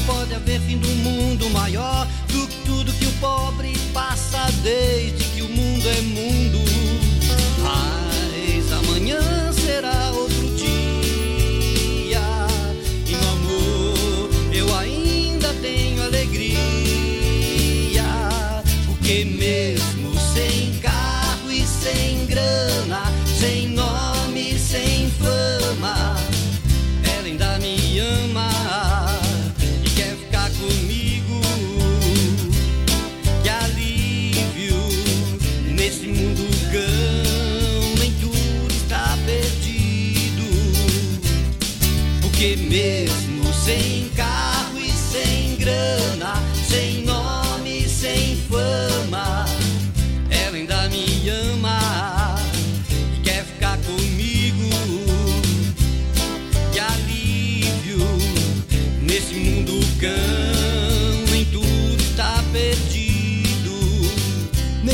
[0.09, 5.43] pode haver fim do mundo maior do que tudo que o pobre passa desde que
[5.43, 6.48] o mundo é mundo.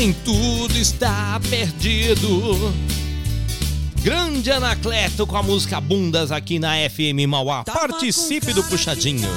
[0.05, 2.71] nem tudo está perdido.
[4.03, 7.63] Grande Anacleto com a música Bundas aqui na FM Mauá.
[7.63, 9.27] Participe do Puxadinho.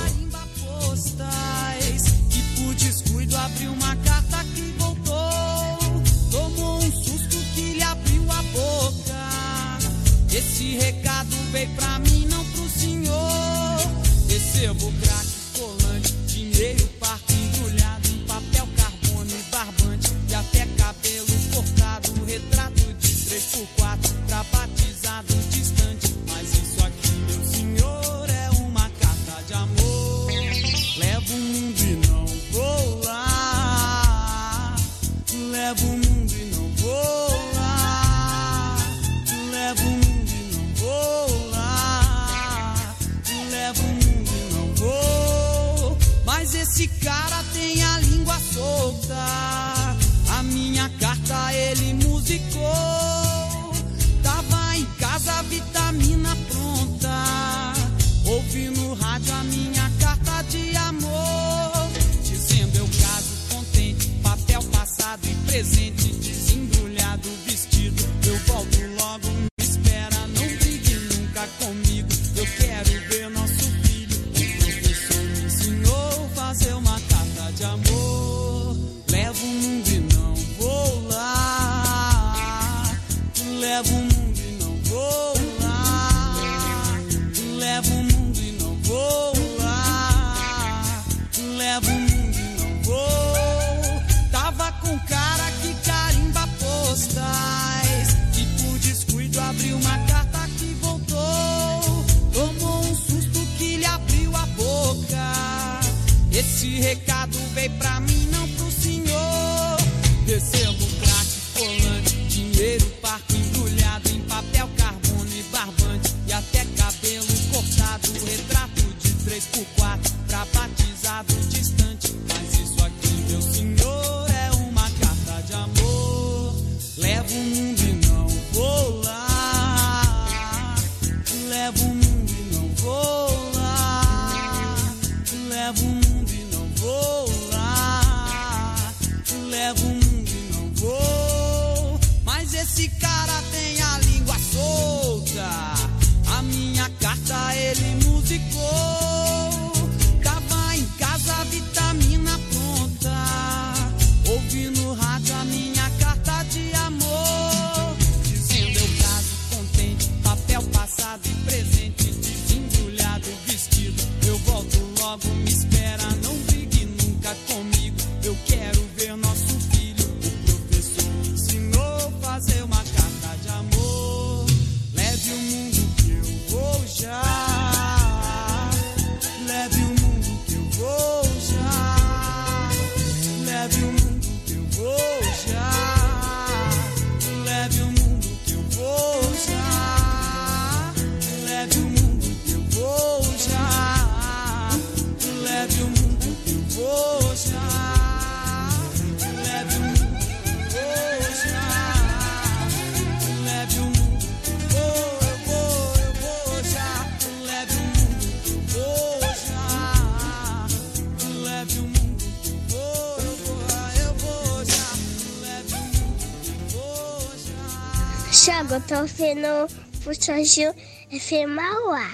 [218.89, 219.69] Tô vendo
[220.02, 220.73] Puxa Gil
[221.10, 222.10] FM Mauá.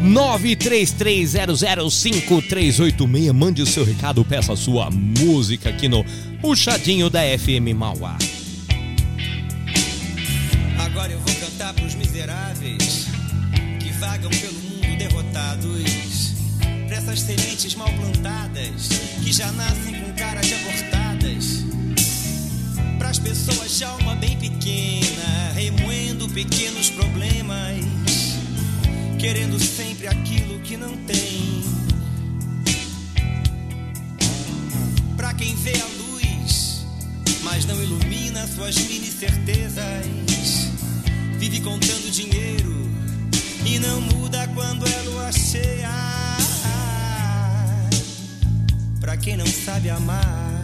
[0.00, 3.32] Nove três três zero zero cinco três oito meia.
[3.32, 6.04] Mande o seu recado, peça a sua música aqui no
[6.40, 8.16] Puxadinho da FM Mauá.
[19.38, 21.64] Já nascem com cara de abortadas.
[22.98, 27.84] Pras pessoas de alma bem pequena, remoendo pequenos problemas,
[29.16, 31.62] querendo sempre aquilo que não tem.
[35.16, 36.84] Pra quem vê a luz,
[37.44, 40.04] mas não ilumina suas mini certezas,
[41.38, 42.90] vive contando dinheiro
[43.64, 46.27] e não muda quando é lua cheia.
[49.08, 50.62] Pra quem não sabe amar,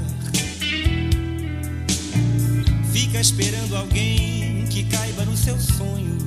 [2.93, 6.19] fica esperando alguém que caiba no seu sonho,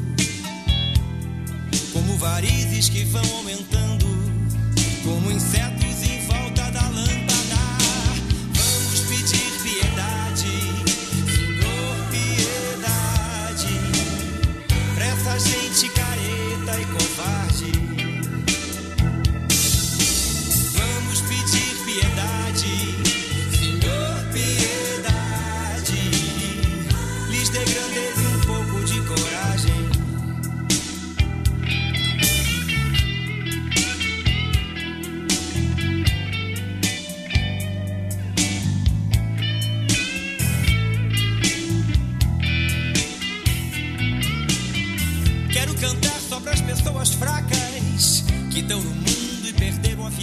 [1.93, 4.07] como varizes que vão aumentando,
[5.03, 5.76] como insetos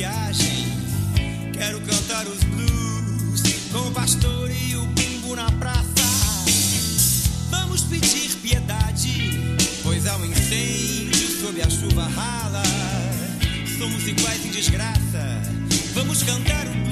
[0.04, 0.66] viagem.
[1.52, 6.04] Quero cantar os blues com o pastor e o bumbo na praça.
[7.50, 9.40] Vamos pedir piedade,
[9.82, 12.62] pois há um incêndio sob a chuva rala.
[13.78, 15.42] Somos iguais em desgraça.
[15.94, 16.83] Vamos cantar o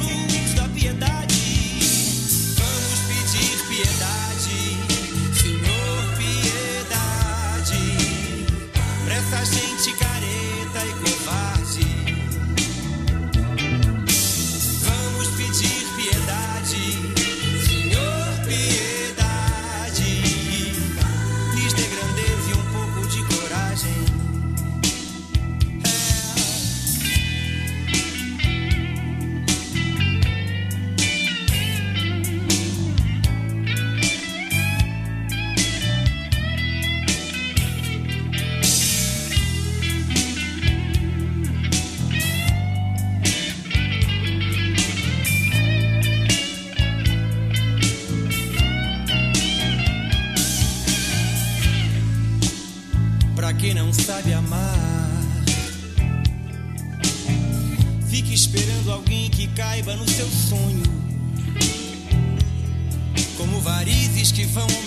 [64.53, 64.82] varizes que vão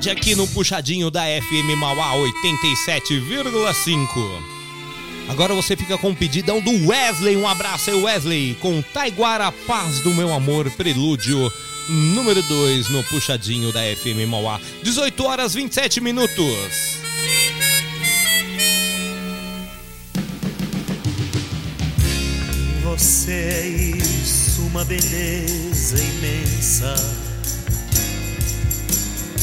[0.00, 4.42] Piedade aqui no Puxadinho da FM Mauá 87,5.
[5.28, 7.36] Agora você fica com o pedidão do Wesley.
[7.36, 8.54] Um abraço aí, Wesley.
[8.54, 11.52] Com Taiguara, Paz do Meu Amor, Prelúdio
[11.88, 14.58] número 2 no Puxadinho da FM Mauá.
[14.82, 16.98] 18 horas 27 minutos.
[22.84, 27.19] Você é isso, uma beleza imensa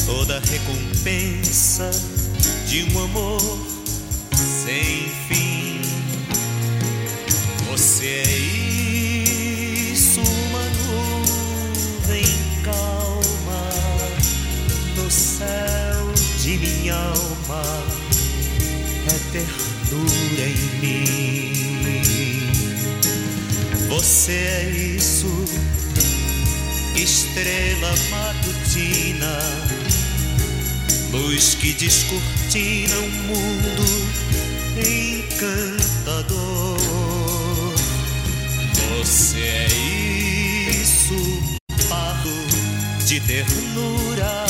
[0.08, 1.90] toda recompensa
[2.66, 3.58] de um amor
[4.32, 5.82] sem fim.
[7.70, 8.38] Você é
[9.92, 12.24] isso, uma nuvem
[12.64, 13.68] calma
[14.96, 16.10] no céu
[16.40, 17.62] de minha alma,
[19.08, 21.52] é ternura em mim.
[23.90, 25.44] Você é isso,
[26.96, 29.67] estrela matutina
[31.36, 33.84] que descortinam um mundo
[34.78, 36.38] encantador.
[38.96, 39.66] Você é
[40.80, 41.14] isso,
[41.86, 42.30] pago
[43.04, 44.47] de ternura.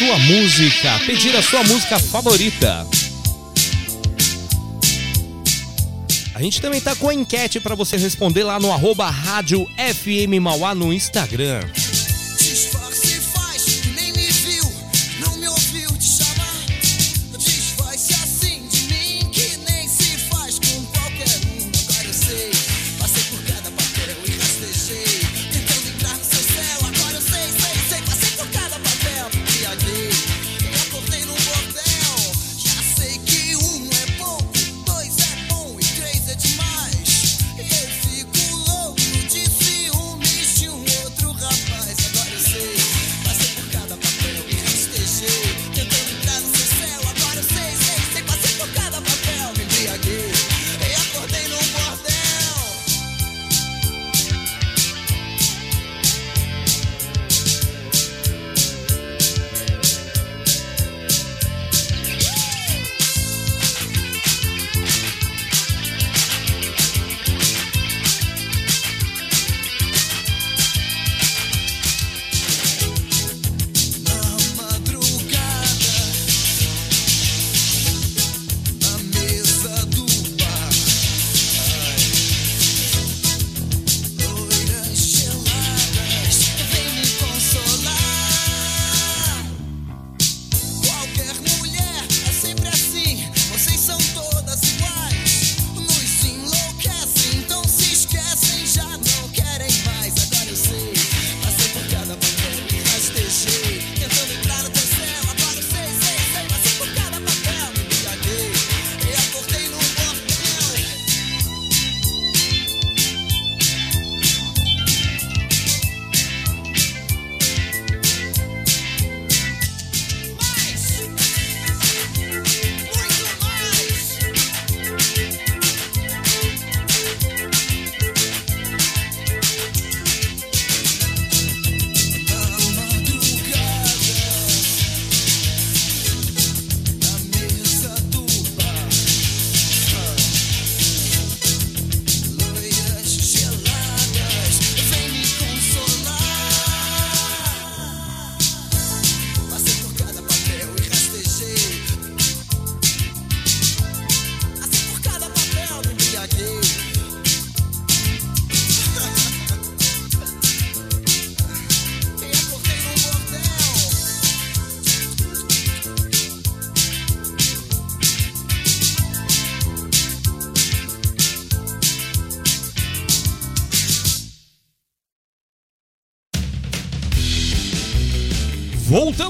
[0.04, 2.84] sua música, pedir a sua música favorita.
[6.34, 10.40] A gente também tá com a enquete para você responder lá no arroba Rádio FM
[10.40, 11.60] Mauá no Instagram.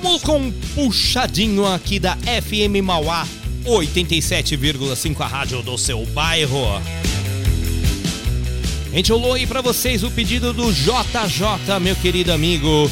[0.02, 3.24] Vamos com um puxadinho aqui da FM Mauá
[3.64, 6.66] 87,5 a rádio do seu bairro.
[8.92, 12.90] A gente rolou aí para vocês o pedido do JJ, meu querido amigo.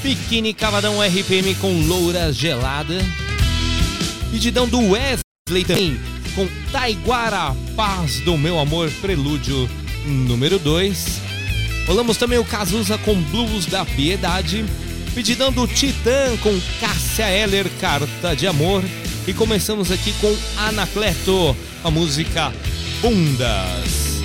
[0.00, 3.04] Biquíni Cavadão RPM com Loura Gelada.
[4.30, 6.00] Pedidão do Wesley também
[6.36, 9.68] com Taiguara Paz do Meu Amor Prelúdio
[10.06, 11.20] número 2.
[11.88, 14.64] Rolamos também o Cazuza com Blues da Piedade.
[15.18, 18.84] Pedidão do Titã com Cássia Heller, Carta de Amor.
[19.26, 22.52] E começamos aqui com Anacleto, a música
[23.02, 24.22] Bundas.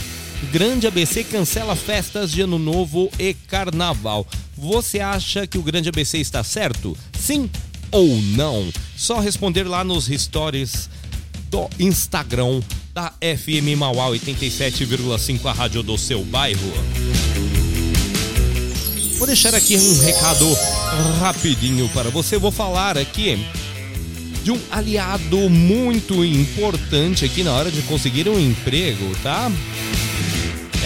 [0.52, 4.24] Grande ABC cancela festas de Ano Novo e Carnaval.
[4.56, 6.96] Você acha que o Grande ABC está certo?
[7.18, 7.50] Sim
[7.90, 8.70] ou não?
[8.96, 10.88] Só responder lá nos stories
[11.50, 12.60] do Instagram
[12.94, 16.72] da FM Mauá 87,5, a rádio do seu bairro.
[19.18, 20.46] Vou deixar aqui um recado
[21.20, 22.38] rapidinho para você.
[22.38, 23.38] Vou falar aqui
[24.42, 29.50] de um aliado muito importante aqui na hora de conseguir um emprego, tá?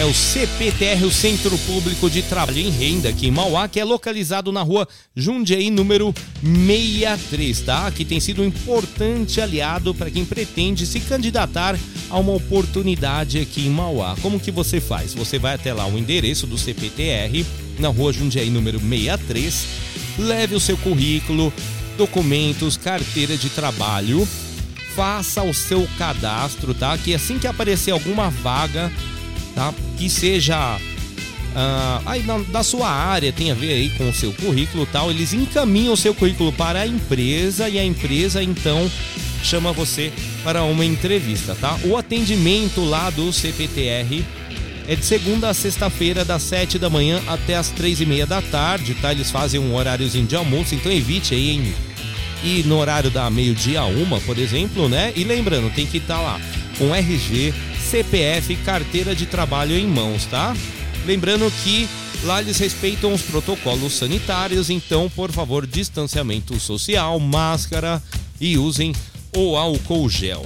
[0.01, 3.83] É o CPTR, o Centro Público de Trabalho em Renda, aqui em Mauá, que é
[3.83, 6.11] localizado na rua Jundiaí, número
[6.41, 7.91] 63, tá?
[7.91, 11.77] Que tem sido um importante aliado para quem pretende se candidatar
[12.09, 14.15] a uma oportunidade aqui em Mauá.
[14.23, 15.13] Como que você faz?
[15.13, 17.45] Você vai até lá o endereço do CPTR,
[17.77, 19.67] na rua Jundiaí, número 63,
[20.17, 21.53] leve o seu currículo,
[21.95, 24.27] documentos, carteira de trabalho,
[24.95, 26.97] faça o seu cadastro, tá?
[26.97, 28.91] Que assim que aparecer alguma vaga,
[29.53, 29.71] tá?
[30.01, 30.79] Que seja
[31.55, 35.11] ah, aí na- da sua área, tem a ver aí com o seu currículo tal,
[35.11, 38.89] eles encaminham o seu currículo para a empresa e a empresa então
[39.43, 40.11] chama você
[40.43, 41.77] para uma entrevista, tá?
[41.83, 44.25] O atendimento lá do CPTR
[44.87, 48.41] é de segunda a sexta-feira, das 7 da manhã até as três e meia da
[48.41, 49.11] tarde, tá?
[49.11, 51.73] Eles fazem um horáriozinho de almoço, então evite aí em
[52.43, 55.13] e no horário da meio-dia a uma, por exemplo, né?
[55.15, 56.41] E lembrando, tem que estar lá
[56.79, 57.53] com RG,
[57.91, 60.55] CPF, carteira de trabalho em mãos, tá?
[61.05, 61.89] Lembrando que
[62.23, 68.01] lá eles respeitam os protocolos sanitários, então, por favor, distanciamento social, máscara
[68.39, 68.93] e usem
[69.35, 70.45] o álcool gel.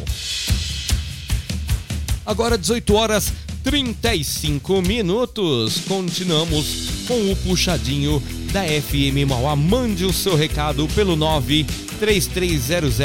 [2.26, 3.32] Agora 18 horas
[3.64, 5.82] 35 minutos.
[5.88, 9.56] Continuamos com o puxadinho da FM Mauá.
[9.56, 12.96] Mande o seu recado pelo 93300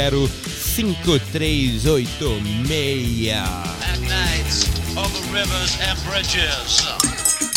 [0.71, 3.27] 5386.
[3.83, 4.47] At night,
[4.97, 7.50] over rivers and bridges.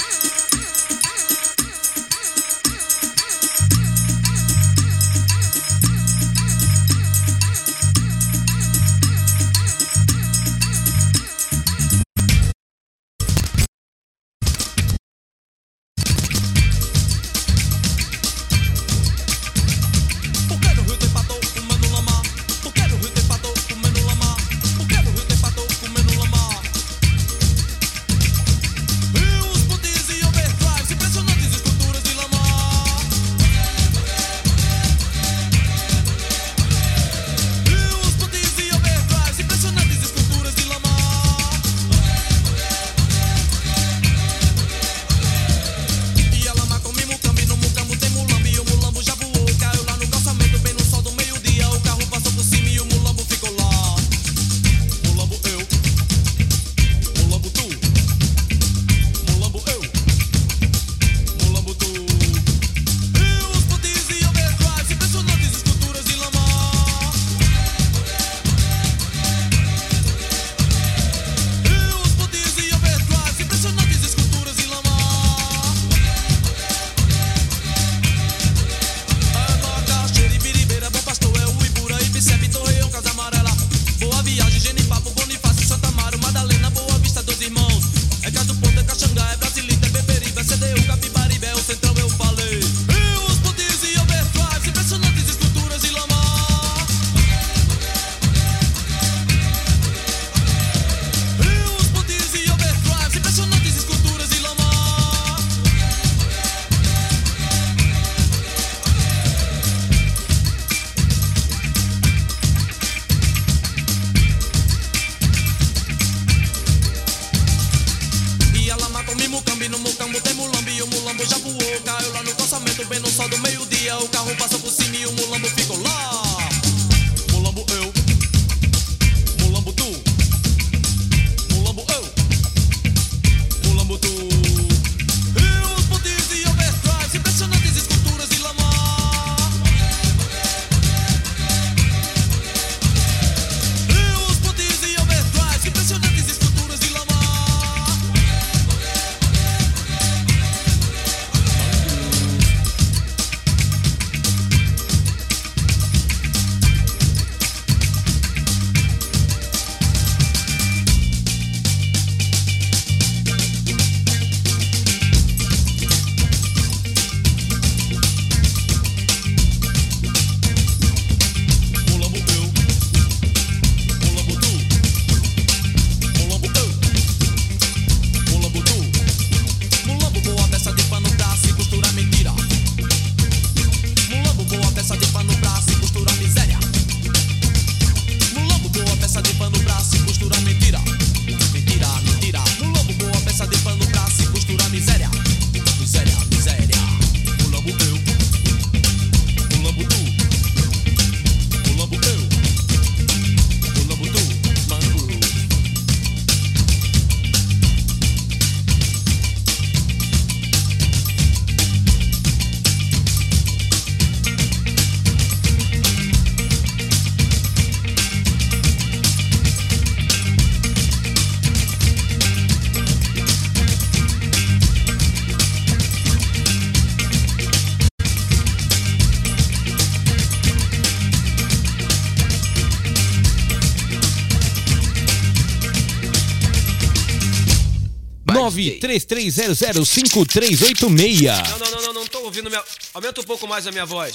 [238.54, 241.48] 933005386.
[241.48, 242.62] Não, não, não, não, não tô ouvindo minha.
[242.92, 244.14] Aumenta um pouco mais a minha voz.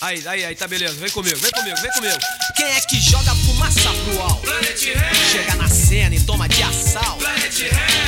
[0.00, 0.94] Aí, aí, aí, tá beleza.
[0.94, 2.16] Vem comigo, vem comigo, vem comigo.
[2.56, 4.48] Quem é que joga fumaça pro alto?
[5.30, 7.24] Chega na cena e toma de assalto.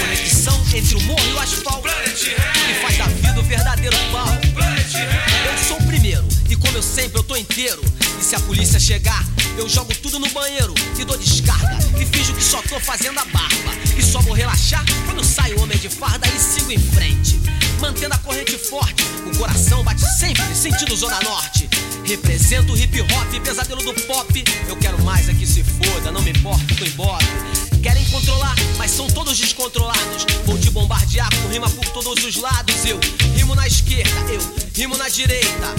[0.00, 1.88] Conexão entre o morro e o asfalto.
[1.88, 4.26] E faz da vida o verdadeiro pau.
[4.26, 7.80] Eu sou o primeiro, e como eu sempre, eu tô inteiro.
[8.20, 9.24] E se a polícia chegar,
[9.56, 11.78] eu jogo tudo no banheiro e dou descarga.
[12.00, 13.83] E finjo que só tô fazendo a barba.
[14.04, 17.40] Só vou relaxar quando sai o homem de farda e sigo em frente.
[17.80, 21.68] Mantendo a corrente forte, o coração bate sempre sentido Zona Norte.
[22.04, 24.44] Represento o hip hop, pesadelo do pop.
[24.68, 27.24] Eu quero mais é que se foda, não me importa, tô embora.
[27.82, 30.24] Querem controlar, mas são todos descontrolados.
[30.46, 32.84] Vou te bombardear com rima por todos os lados.
[32.86, 32.98] Eu
[33.34, 34.40] rimo na esquerda, eu
[34.74, 35.74] rimo na direita.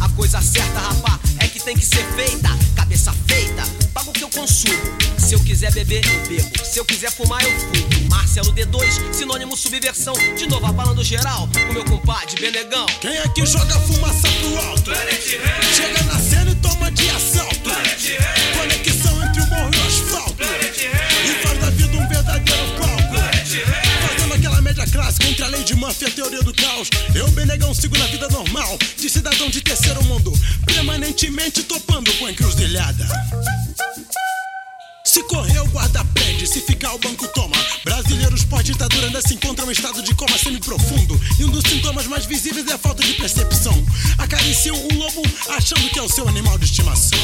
[0.00, 2.48] A coisa certa, rapá, é que tem que ser feita.
[2.76, 3.62] Cabeça feita,
[3.92, 4.78] pago o que eu consumo.
[5.18, 6.64] Se eu quiser beber, eu bebo.
[6.64, 8.08] Se eu quiser fumar, eu fumo.
[8.08, 10.14] Marcelo D2, sinônimo subversão.
[10.36, 12.86] De novo abalando geral, com meu compadre Benegão.
[13.00, 14.90] Quem é que joga fumaça pro alto?
[15.74, 17.70] Chega na cena e toma de assalto.
[18.56, 20.44] Conexão entre o morro e o asfalto.
[21.24, 22.89] E faz da vida um verdadeiro.
[25.00, 26.90] Clássica entre a lei de Murphy e a teoria do caos.
[27.14, 28.76] Eu, Benegão, sigo na vida normal.
[28.98, 30.30] De cidadão de terceiro mundo.
[30.66, 33.08] Permanentemente topando com encruzilhada.
[35.10, 36.46] Se correr, o guarda prende.
[36.46, 37.56] Se ficar, o banco toma.
[37.84, 41.20] Brasileiros pós-ditadura ainda se encontram em estado de coma semi-profundo.
[41.36, 43.74] E um dos sintomas mais visíveis é a falta de percepção.
[44.18, 47.18] Acariciam um lobo achando que é o seu animal de estimação.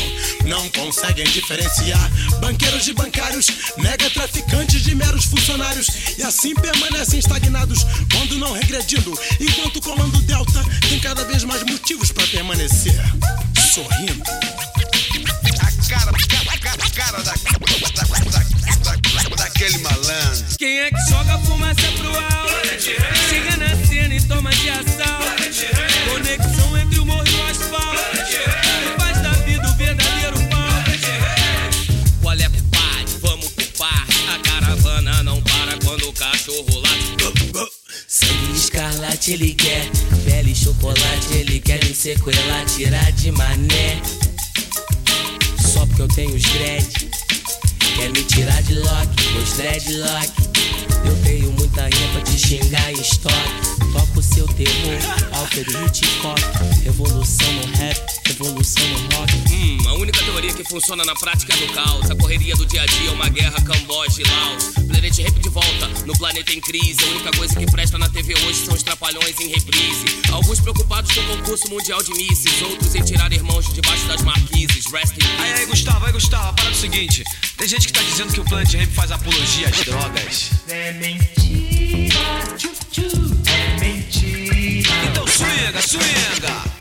[0.46, 2.10] Não conseguem diferenciar
[2.40, 3.46] banqueiros de bancários,
[3.76, 5.86] mega traficantes de meros funcionários.
[6.18, 9.16] E assim permanecem estagnados quando não regredindo.
[9.38, 13.00] Enquanto colando delta tem cada vez mais motivos para permanecer
[13.72, 14.24] sorrindo.
[15.60, 17.34] A cara, a cara, a cara da,
[19.78, 20.44] malandro.
[20.58, 22.56] Quem é que joga fumaça pro alto?
[23.28, 25.26] Chega na cena e toma de assalto.
[26.10, 28.00] Conexão entre o morro e o asfalto.
[28.28, 30.66] E faz da vida o verdadeiro pau.
[32.22, 33.18] Qual é, compadre?
[33.20, 34.28] Vamos por parte.
[34.34, 37.16] A caravana não para quando o cachorro late.
[38.08, 39.90] Sangue escarlate ele quer,
[40.24, 44.00] pele chocolate ele quer me sequelar, tirar de mané.
[45.60, 47.05] Só porque eu tenho os dread,
[47.96, 50.55] quer me tirar de lock, meus dreadlock.
[51.06, 53.76] Eu tenho muita rima pra te xingar em estoque.
[53.92, 54.98] Toco seu terror,
[55.32, 56.40] Alfred Hitchcock.
[56.84, 59.32] Revolução no rap, revolução no rock.
[59.52, 62.10] Hum, a única teoria que funciona na prática é no caos.
[62.10, 64.76] A correria do dia a dia é uma guerra Camboja e Laos.
[64.86, 67.02] Planet Rap de volta, no planeta em crise.
[67.04, 70.04] A única coisa que presta na TV hoje são os trapalhões em reprise.
[70.32, 74.22] Alguns preocupados com o concurso mundial de misses, outros em tirar irmãos de debaixo das
[74.22, 74.86] marquises.
[74.92, 75.42] Rest in peace.
[75.42, 77.24] Aí, aí, Gustavo, aí, Gustavo, para o seguinte.
[77.56, 80.50] Tem gente que tá dizendo que o Planet Rap faz apologia às drogas.
[80.98, 82.16] Mentira,
[82.56, 83.06] tchu-tchu,
[83.46, 84.92] é mentira.
[85.10, 86.75] Então swinga, swinga.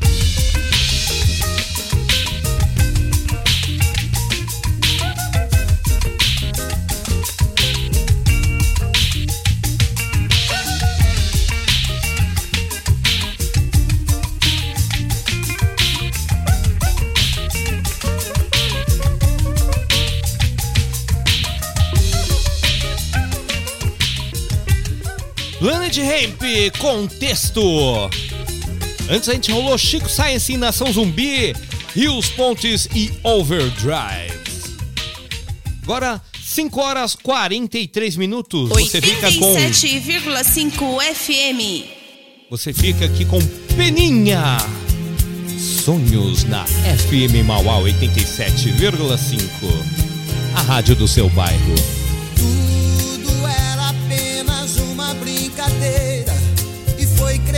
[25.66, 26.44] Planet Ramp,
[26.78, 27.60] contexto.
[29.10, 31.56] Antes a gente rolou Chico Science em Nação Zumbi,
[31.96, 34.32] Rios Pontes e Overdrive.
[35.82, 38.70] Agora, 5 horas 43 minutos.
[38.70, 39.56] Você fica com.
[39.56, 41.86] 87,5 FM.
[42.52, 43.40] Você fica aqui com
[43.76, 44.58] Peninha.
[45.58, 49.42] Sonhos na FM Mauá 87,5.
[50.58, 52.05] A rádio do seu bairro.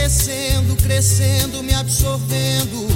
[0.08, 2.88] Crescendo, crescendo, me absorvendo.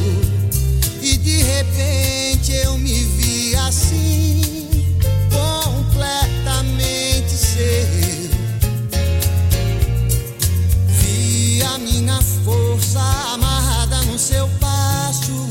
[1.03, 4.87] E de repente eu me vi assim,
[5.31, 8.31] completamente seu.
[10.89, 13.01] Vi a minha força
[13.35, 15.49] amarrada no seu passo.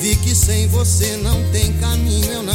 [0.00, 2.53] Vi que sem você não tem caminho, eu não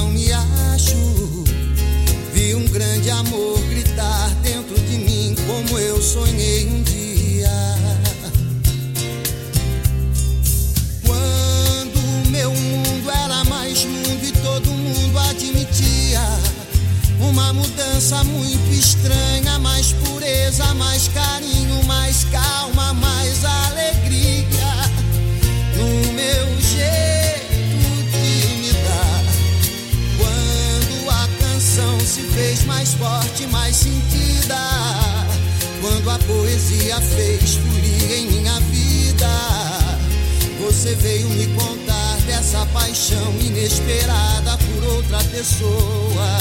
[43.60, 46.38] paixão inesperada por outra pessoa.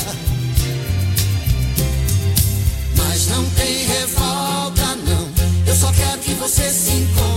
[2.96, 5.28] Mas não tem revolta, não.
[5.66, 7.27] Eu só quero que você se encontre.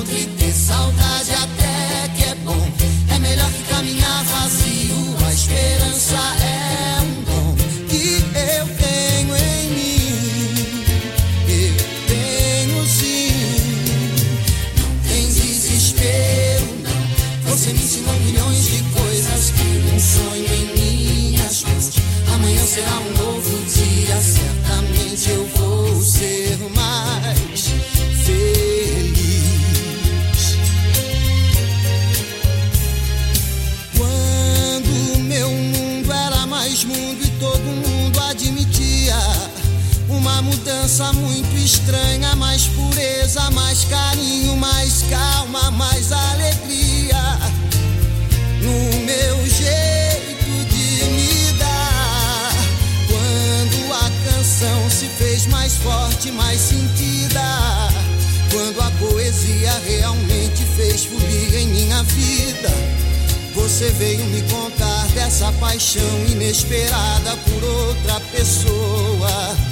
[41.01, 47.39] Mudança muito estranha, mais pureza, mais carinho, mais calma, mais alegria
[48.61, 52.51] no meu jeito de me dar.
[53.07, 57.41] Quando a canção se fez mais forte, mais sentida.
[58.51, 62.69] Quando a poesia realmente fez folia em minha vida.
[63.55, 69.70] Você veio me contar dessa paixão inesperada por outra pessoa.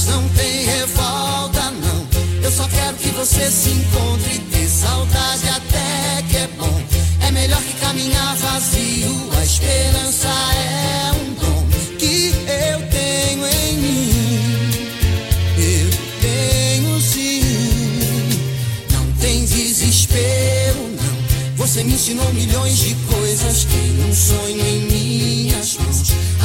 [0.00, 2.08] Mas não tem revolta, não.
[2.42, 4.38] Eu só quero que você se encontre.
[4.50, 6.82] Ter saudade até que é bom.
[7.20, 9.30] É melhor que caminhar vazio.
[9.38, 11.66] A esperança é um dom
[11.98, 14.72] que eu tenho em mim.
[15.58, 15.90] Eu
[16.22, 17.42] tenho sim.
[18.92, 21.56] Não tem desespero, não.
[21.56, 23.64] Você me ensinou milhões de coisas.
[23.64, 25.89] Tem um sonho em minhas mãos.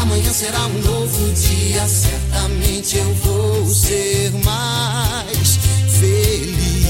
[0.06, 1.88] Amanhã será um novo dia.
[1.88, 5.58] Certamente eu vou ser mais
[6.00, 6.86] feliz.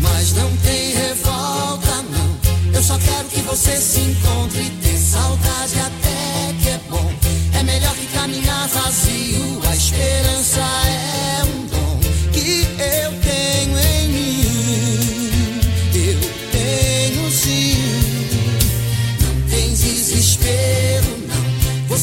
[0.00, 2.38] Mas não tem revolta, não.
[2.72, 4.70] Eu só quero que você se encontre.
[4.82, 7.12] Ter saudade até que é bom.
[7.52, 9.60] É melhor que caminhar vazio.
[9.68, 11.07] A esperança é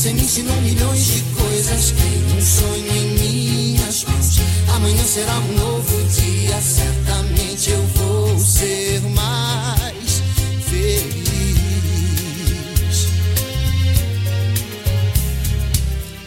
[0.06, 1.90] Você me ensinou milhões de coisas.
[1.90, 4.40] Tem um sonho em minhas mãos.
[4.76, 6.62] Amanhã será um novo dia.
[6.62, 10.22] Certamente eu vou ser mais
[10.70, 11.18] feliz.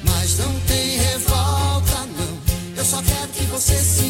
[0.02, 2.36] Mas não tem revolta, não.
[2.76, 4.07] Eu só quero que você se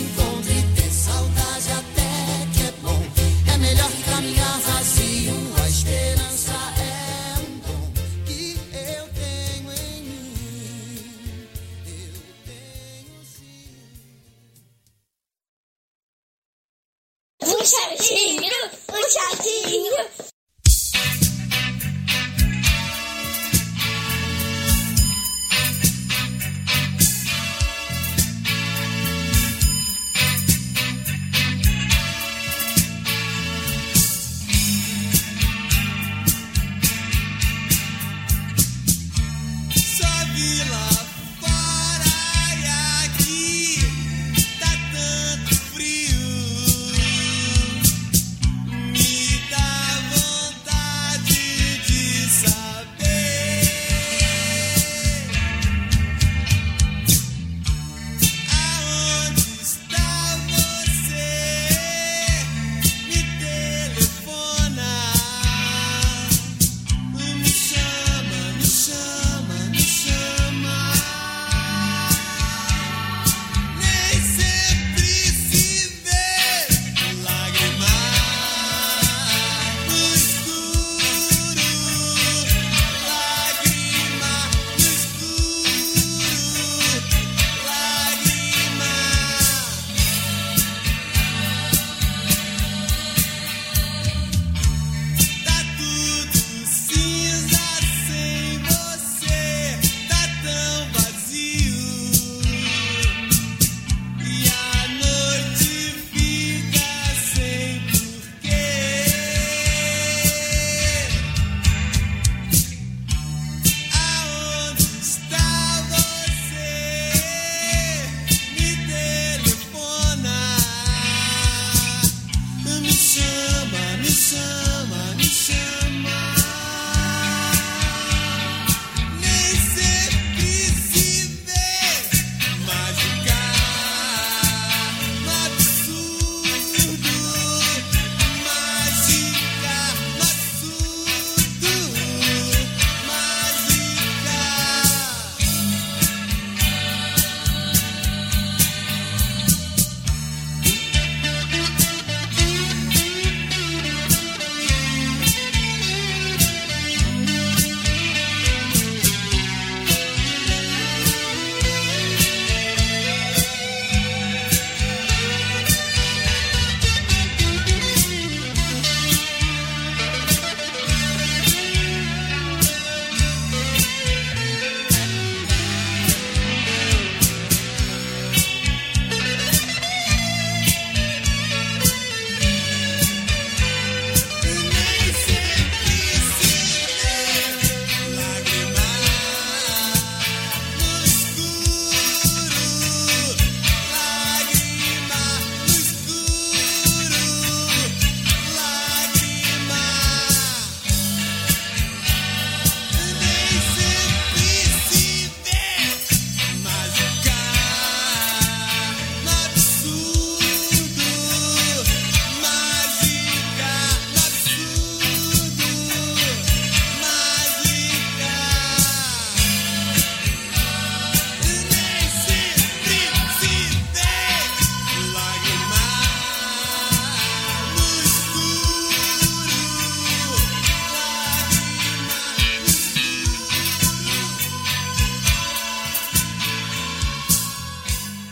[17.69, 18.41] 小心，
[18.87, 19.88] 我想听音。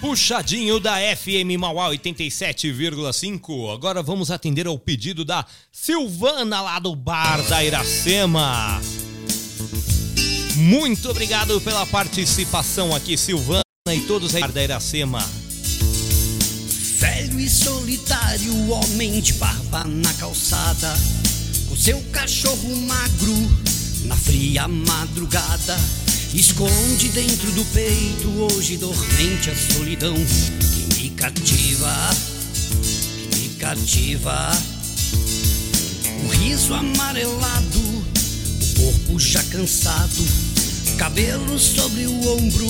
[0.06, 3.74] Puxadinho da FM Mauá 87,5.
[3.74, 8.80] Agora vamos atender ao pedido da Silvana lá do Bar da Iracema.
[10.54, 15.18] Muito obrigado pela participação aqui, Silvana e todos aí da Iracema.
[17.00, 20.94] Velho e solitário, homem de barba na calçada,
[21.68, 23.34] com seu cachorro magro
[24.04, 25.76] na fria madrugada.
[26.34, 30.14] Esconde dentro do peito, hoje dormente, a solidão.
[30.14, 32.10] Que me cativa,
[33.30, 34.50] que me cativa.
[36.24, 40.24] O riso amarelado, o corpo já cansado,
[40.98, 42.66] cabelo sobre o ombro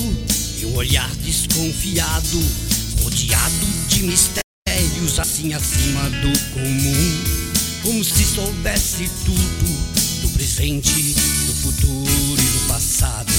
[0.59, 2.43] e um olhar desconfiado,
[3.03, 7.23] rodeado de mistérios assim acima do comum,
[7.83, 11.15] como se soubesse tudo do presente,
[11.45, 12.46] do futuro
[12.77, 13.33] passado.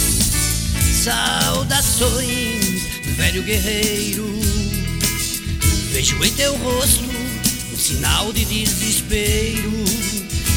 [1.05, 2.83] Saudações,
[3.17, 4.27] velho guerreiro.
[5.93, 7.05] Vejo em teu rosto
[7.73, 9.71] um sinal de desespero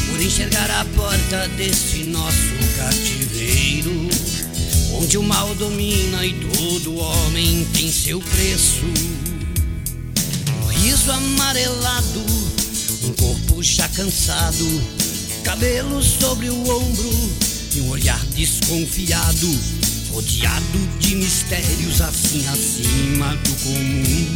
[0.08, 4.08] por enxergar a porta desse nosso cativeiro,
[4.94, 8.84] onde o mal domina e todo homem tem seu preço.
[10.64, 12.26] Um riso amarelado,
[13.04, 14.66] um corpo já cansado,
[15.44, 19.60] cabelo sobre o ombro e um olhar desconfiado,
[20.10, 24.26] rodeado de mistérios assim acima do comum,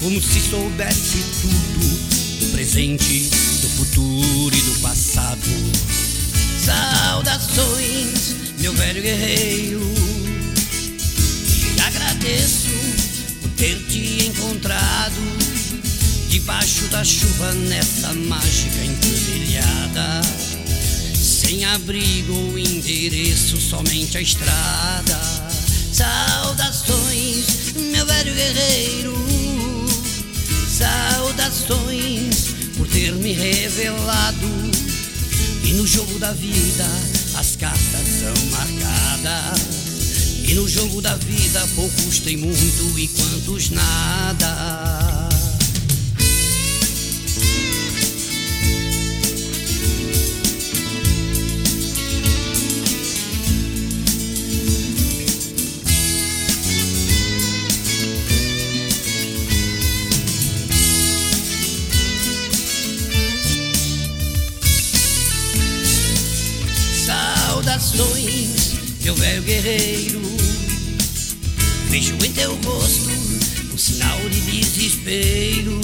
[0.00, 3.30] como se soubesse tudo do presente,
[3.62, 5.48] do futuro e do passado.
[6.64, 9.80] Saudações, meu velho guerreiro,
[11.76, 12.68] e agradeço
[13.40, 15.22] por ter te encontrado
[16.28, 20.55] debaixo da chuva nessa mágica encruzilhada.
[21.46, 25.20] Sem abrigo ou endereço, somente a estrada.
[25.92, 29.14] Saudações, meu velho guerreiro.
[30.68, 34.48] Saudações por ter me revelado.
[35.62, 36.84] E no jogo da vida
[37.36, 39.60] as cartas são marcadas.
[40.48, 45.15] E no jogo da vida poucos têm muito e quantos nada.
[69.06, 70.20] Meu velho guerreiro.
[71.88, 73.08] Vejo em teu rosto
[73.72, 75.80] um sinal de desespero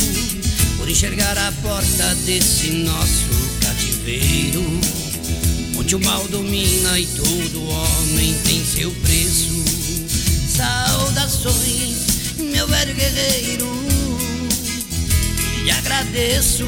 [0.77, 3.29] por enxergar a porta desse nosso
[3.61, 4.65] cativeiro,
[5.79, 9.63] onde o mal domina e todo homem tem seu preço.
[10.57, 11.99] Saudações,
[12.41, 13.69] meu velho guerreiro.
[15.65, 16.65] E agradeço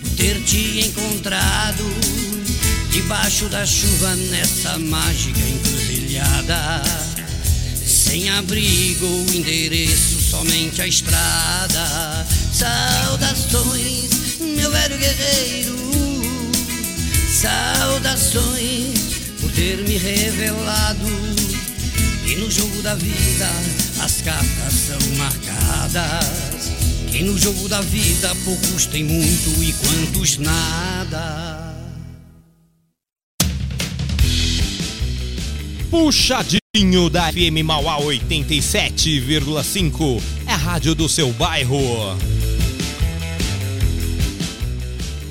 [0.00, 2.29] por ter te encontrado
[2.90, 6.82] debaixo da chuva nessa mágica encruzilhada.
[7.86, 12.26] Sem abrigo ou endereço, somente a estrada.
[12.52, 15.78] Saudações, meu velho guerreiro.
[17.40, 18.98] Saudações
[19.40, 21.06] por ter me revelado.
[22.26, 23.48] E no jogo da vida
[24.00, 26.70] as cartas são marcadas.
[27.10, 31.59] Que no jogo da vida poucos têm muito e quantos nada.
[35.90, 40.22] Puxadinho da FM Mauá 87,5.
[40.46, 42.16] É a rádio do seu bairro.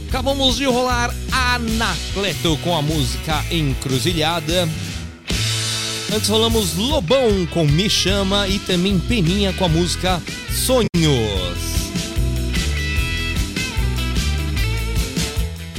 [0.09, 4.67] Acabamos de rolar Anacleto com a música Encruzilhada.
[6.13, 10.21] Antes rolamos Lobão com Me Chama e também Peninha com a música
[10.51, 10.89] Sonhos.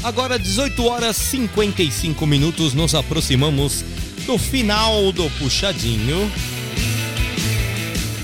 [0.02, 3.84] Agora 18 horas 55 minutos, nos aproximamos
[4.26, 6.30] do final do puxadinho.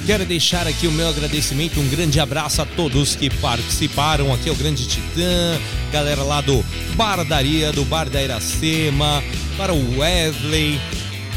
[0.07, 4.55] Quero deixar aqui o meu agradecimento, um grande abraço a todos que participaram aqui, o
[4.55, 5.61] Grande Titã,
[5.93, 6.65] galera lá do
[6.95, 9.21] Bardaria, do Bar da Iracema,
[9.57, 10.81] para o Wesley,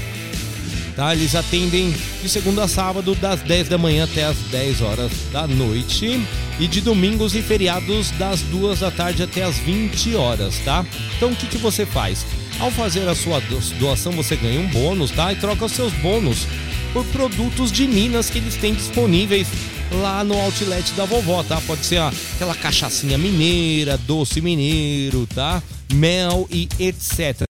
[0.97, 1.14] tá?
[1.14, 5.47] Eles atendem de segunda a sábado, das 10 da manhã até as 10 horas da
[5.47, 6.20] noite.
[6.59, 10.85] E de domingos e feriados, das 2 da tarde até as 20 horas, tá?
[11.16, 12.24] Então o que, que você faz?
[12.59, 15.31] Ao fazer a sua do- doação, você ganha um bônus, tá?
[15.32, 16.47] E troca os seus bônus
[16.94, 19.47] por produtos de Minas que eles têm disponíveis
[19.93, 21.61] lá no outlet da vovó, tá?
[21.61, 25.63] Pode ser aquela cachaçinha mineira, doce mineiro, tá?
[25.93, 27.43] Mel e etc.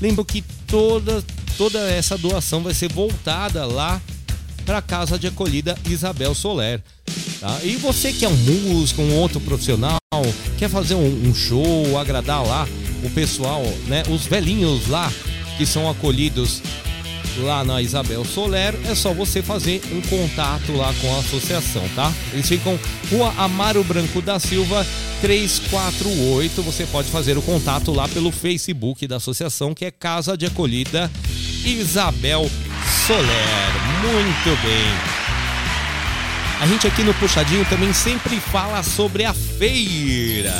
[0.00, 1.22] Lembro que toda,
[1.56, 4.00] toda essa doação vai ser voltada lá
[4.64, 6.80] para a Casa de Acolhida Isabel Soler.
[7.40, 7.60] Tá?
[7.62, 9.98] E você que é um músico, um outro profissional,
[10.58, 12.68] quer fazer um, um show, agradar lá
[13.04, 14.04] o pessoal, né?
[14.08, 15.12] Os velhinhos lá
[15.58, 16.62] que são acolhidos
[17.38, 22.12] lá na Isabel Soler, é só você fazer um contato lá com a associação, tá?
[22.32, 22.78] Eles ficam
[23.10, 24.86] Rua Amaro Branco da Silva
[25.20, 26.62] 348.
[26.62, 31.10] Você pode fazer o contato lá pelo Facebook da associação, que é Casa de Acolhida
[31.64, 32.50] Isabel
[33.06, 33.72] Soler.
[34.02, 35.22] Muito bem.
[36.60, 40.54] A gente aqui no Puxadinho também sempre fala sobre a feira.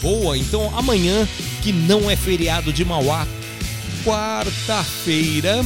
[0.00, 1.26] Boa, então amanhã,
[1.62, 3.26] que não é feriado de Mauá,
[4.06, 5.64] quarta-feira,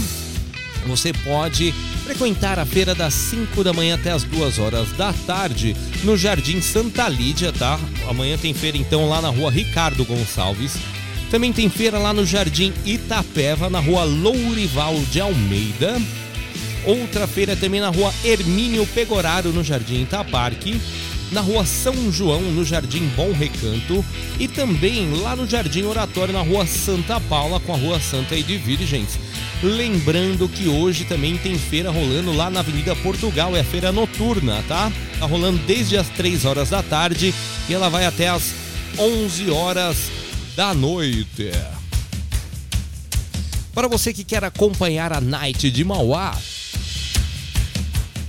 [0.86, 5.76] você pode frequentar a feira das 5 da manhã até as 2 horas da tarde
[6.04, 7.78] no Jardim Santa Lídia, tá?
[8.08, 10.78] Amanhã tem feira então lá na rua Ricardo Gonçalves.
[11.30, 16.00] Também tem feira lá no Jardim Itapeva, na rua Lourival de Almeida.
[16.86, 20.80] Outra feira também na rua Hermínio Pegoraro, no Jardim Itaparque.
[21.30, 24.04] Na rua São João, no Jardim Bom Recanto.
[24.38, 28.42] E também lá no Jardim Oratório, na rua Santa Paula, com a rua Santa e
[28.42, 29.18] de Virgens.
[29.62, 34.64] Lembrando que hoje também tem feira rolando lá na Avenida Portugal, é a feira noturna,
[34.66, 34.90] tá?
[35.18, 37.34] Tá rolando desde as 3 horas da tarde
[37.68, 38.54] e ela vai até as
[38.98, 39.96] 11 horas
[40.56, 41.52] da noite.
[43.74, 46.36] Para você que quer acompanhar a Night de Mauá,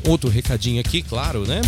[0.06, 1.62] outro recadinho aqui, claro, né?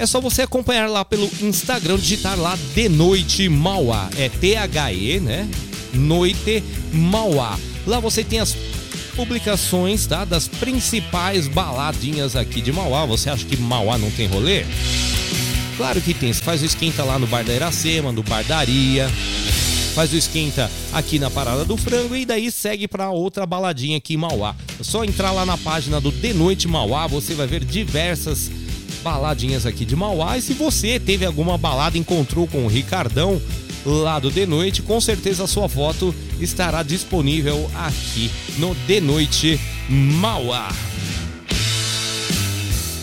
[0.00, 4.08] É só você acompanhar lá pelo Instagram, digitar lá de noite Mauá.
[4.16, 5.46] É T-H-E, né?
[5.92, 7.58] Noite Mauá.
[7.86, 8.56] Lá você tem as
[9.14, 10.24] publicações, tá?
[10.24, 13.04] Das principais baladinhas aqui de Mauá.
[13.04, 14.64] Você acha que Mauá não tem rolê?
[15.76, 16.32] Claro que tem.
[16.32, 19.06] Você faz o esquenta lá no Bar da Iracema, no Bar da Aria.
[19.94, 24.14] Faz o esquenta aqui na Parada do Frango e daí segue para outra baladinha aqui
[24.14, 24.56] em Mauá.
[24.80, 28.50] É só entrar lá na página do De Noite Mauá, você vai ver diversas
[29.02, 30.38] baladinhas aqui de Mauá.
[30.38, 33.40] E se você teve alguma balada, encontrou com o Ricardão
[33.84, 39.58] lá do De Noite, com certeza a sua foto estará disponível aqui no De Noite
[39.88, 40.68] Mauá.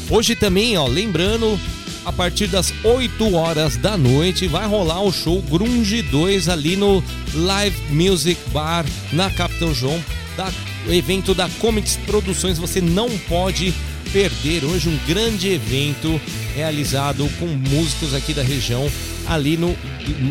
[0.09, 1.59] Hoje também, ó, lembrando,
[2.05, 7.03] a partir das 8 horas da noite vai rolar o show Grunge 2 ali no
[7.33, 10.01] Live Music Bar na Capitão João,
[10.37, 10.49] da,
[10.87, 12.57] evento da Comics Produções.
[12.57, 13.73] Você não pode
[14.07, 16.19] perder hoje um grande evento
[16.55, 18.89] realizado com músicos aqui da região
[19.27, 19.75] ali no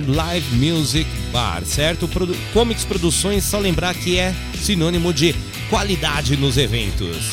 [0.07, 2.09] Live Music Bar, certo?
[2.53, 5.35] Comics Produções, só lembrar que é sinônimo de
[5.69, 7.33] qualidade nos eventos.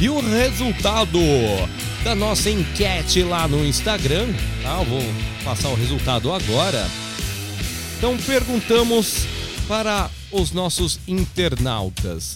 [0.00, 1.18] E o resultado
[2.02, 4.26] da nossa enquete lá no Instagram,
[4.62, 4.78] tá?
[4.78, 5.02] Eu vou
[5.44, 6.88] passar o resultado agora.
[7.96, 9.26] Então perguntamos
[9.68, 12.34] para os nossos internautas,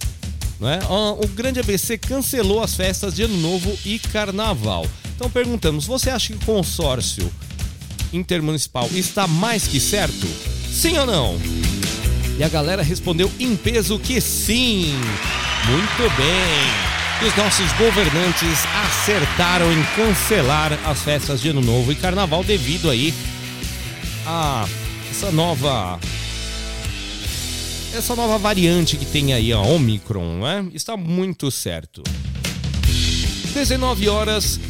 [0.59, 0.79] não é?
[0.89, 4.87] O Grande ABC cancelou as festas de Ano Novo e Carnaval.
[5.15, 7.31] Então perguntamos, você acha que o consórcio
[8.13, 10.27] intermunicipal está mais que certo?
[10.71, 11.39] Sim ou não?
[12.39, 14.93] E a galera respondeu em peso que sim.
[15.67, 17.27] Muito bem.
[17.27, 23.15] Os nossos governantes acertaram em cancelar as festas de Ano Novo e Carnaval devido aí
[24.27, 24.69] a
[25.11, 25.99] essa nova
[27.97, 30.67] essa nova variante que tem aí, a Omicron, né?
[30.75, 32.03] Está muito certo.
[33.55, 34.61] 19 horas.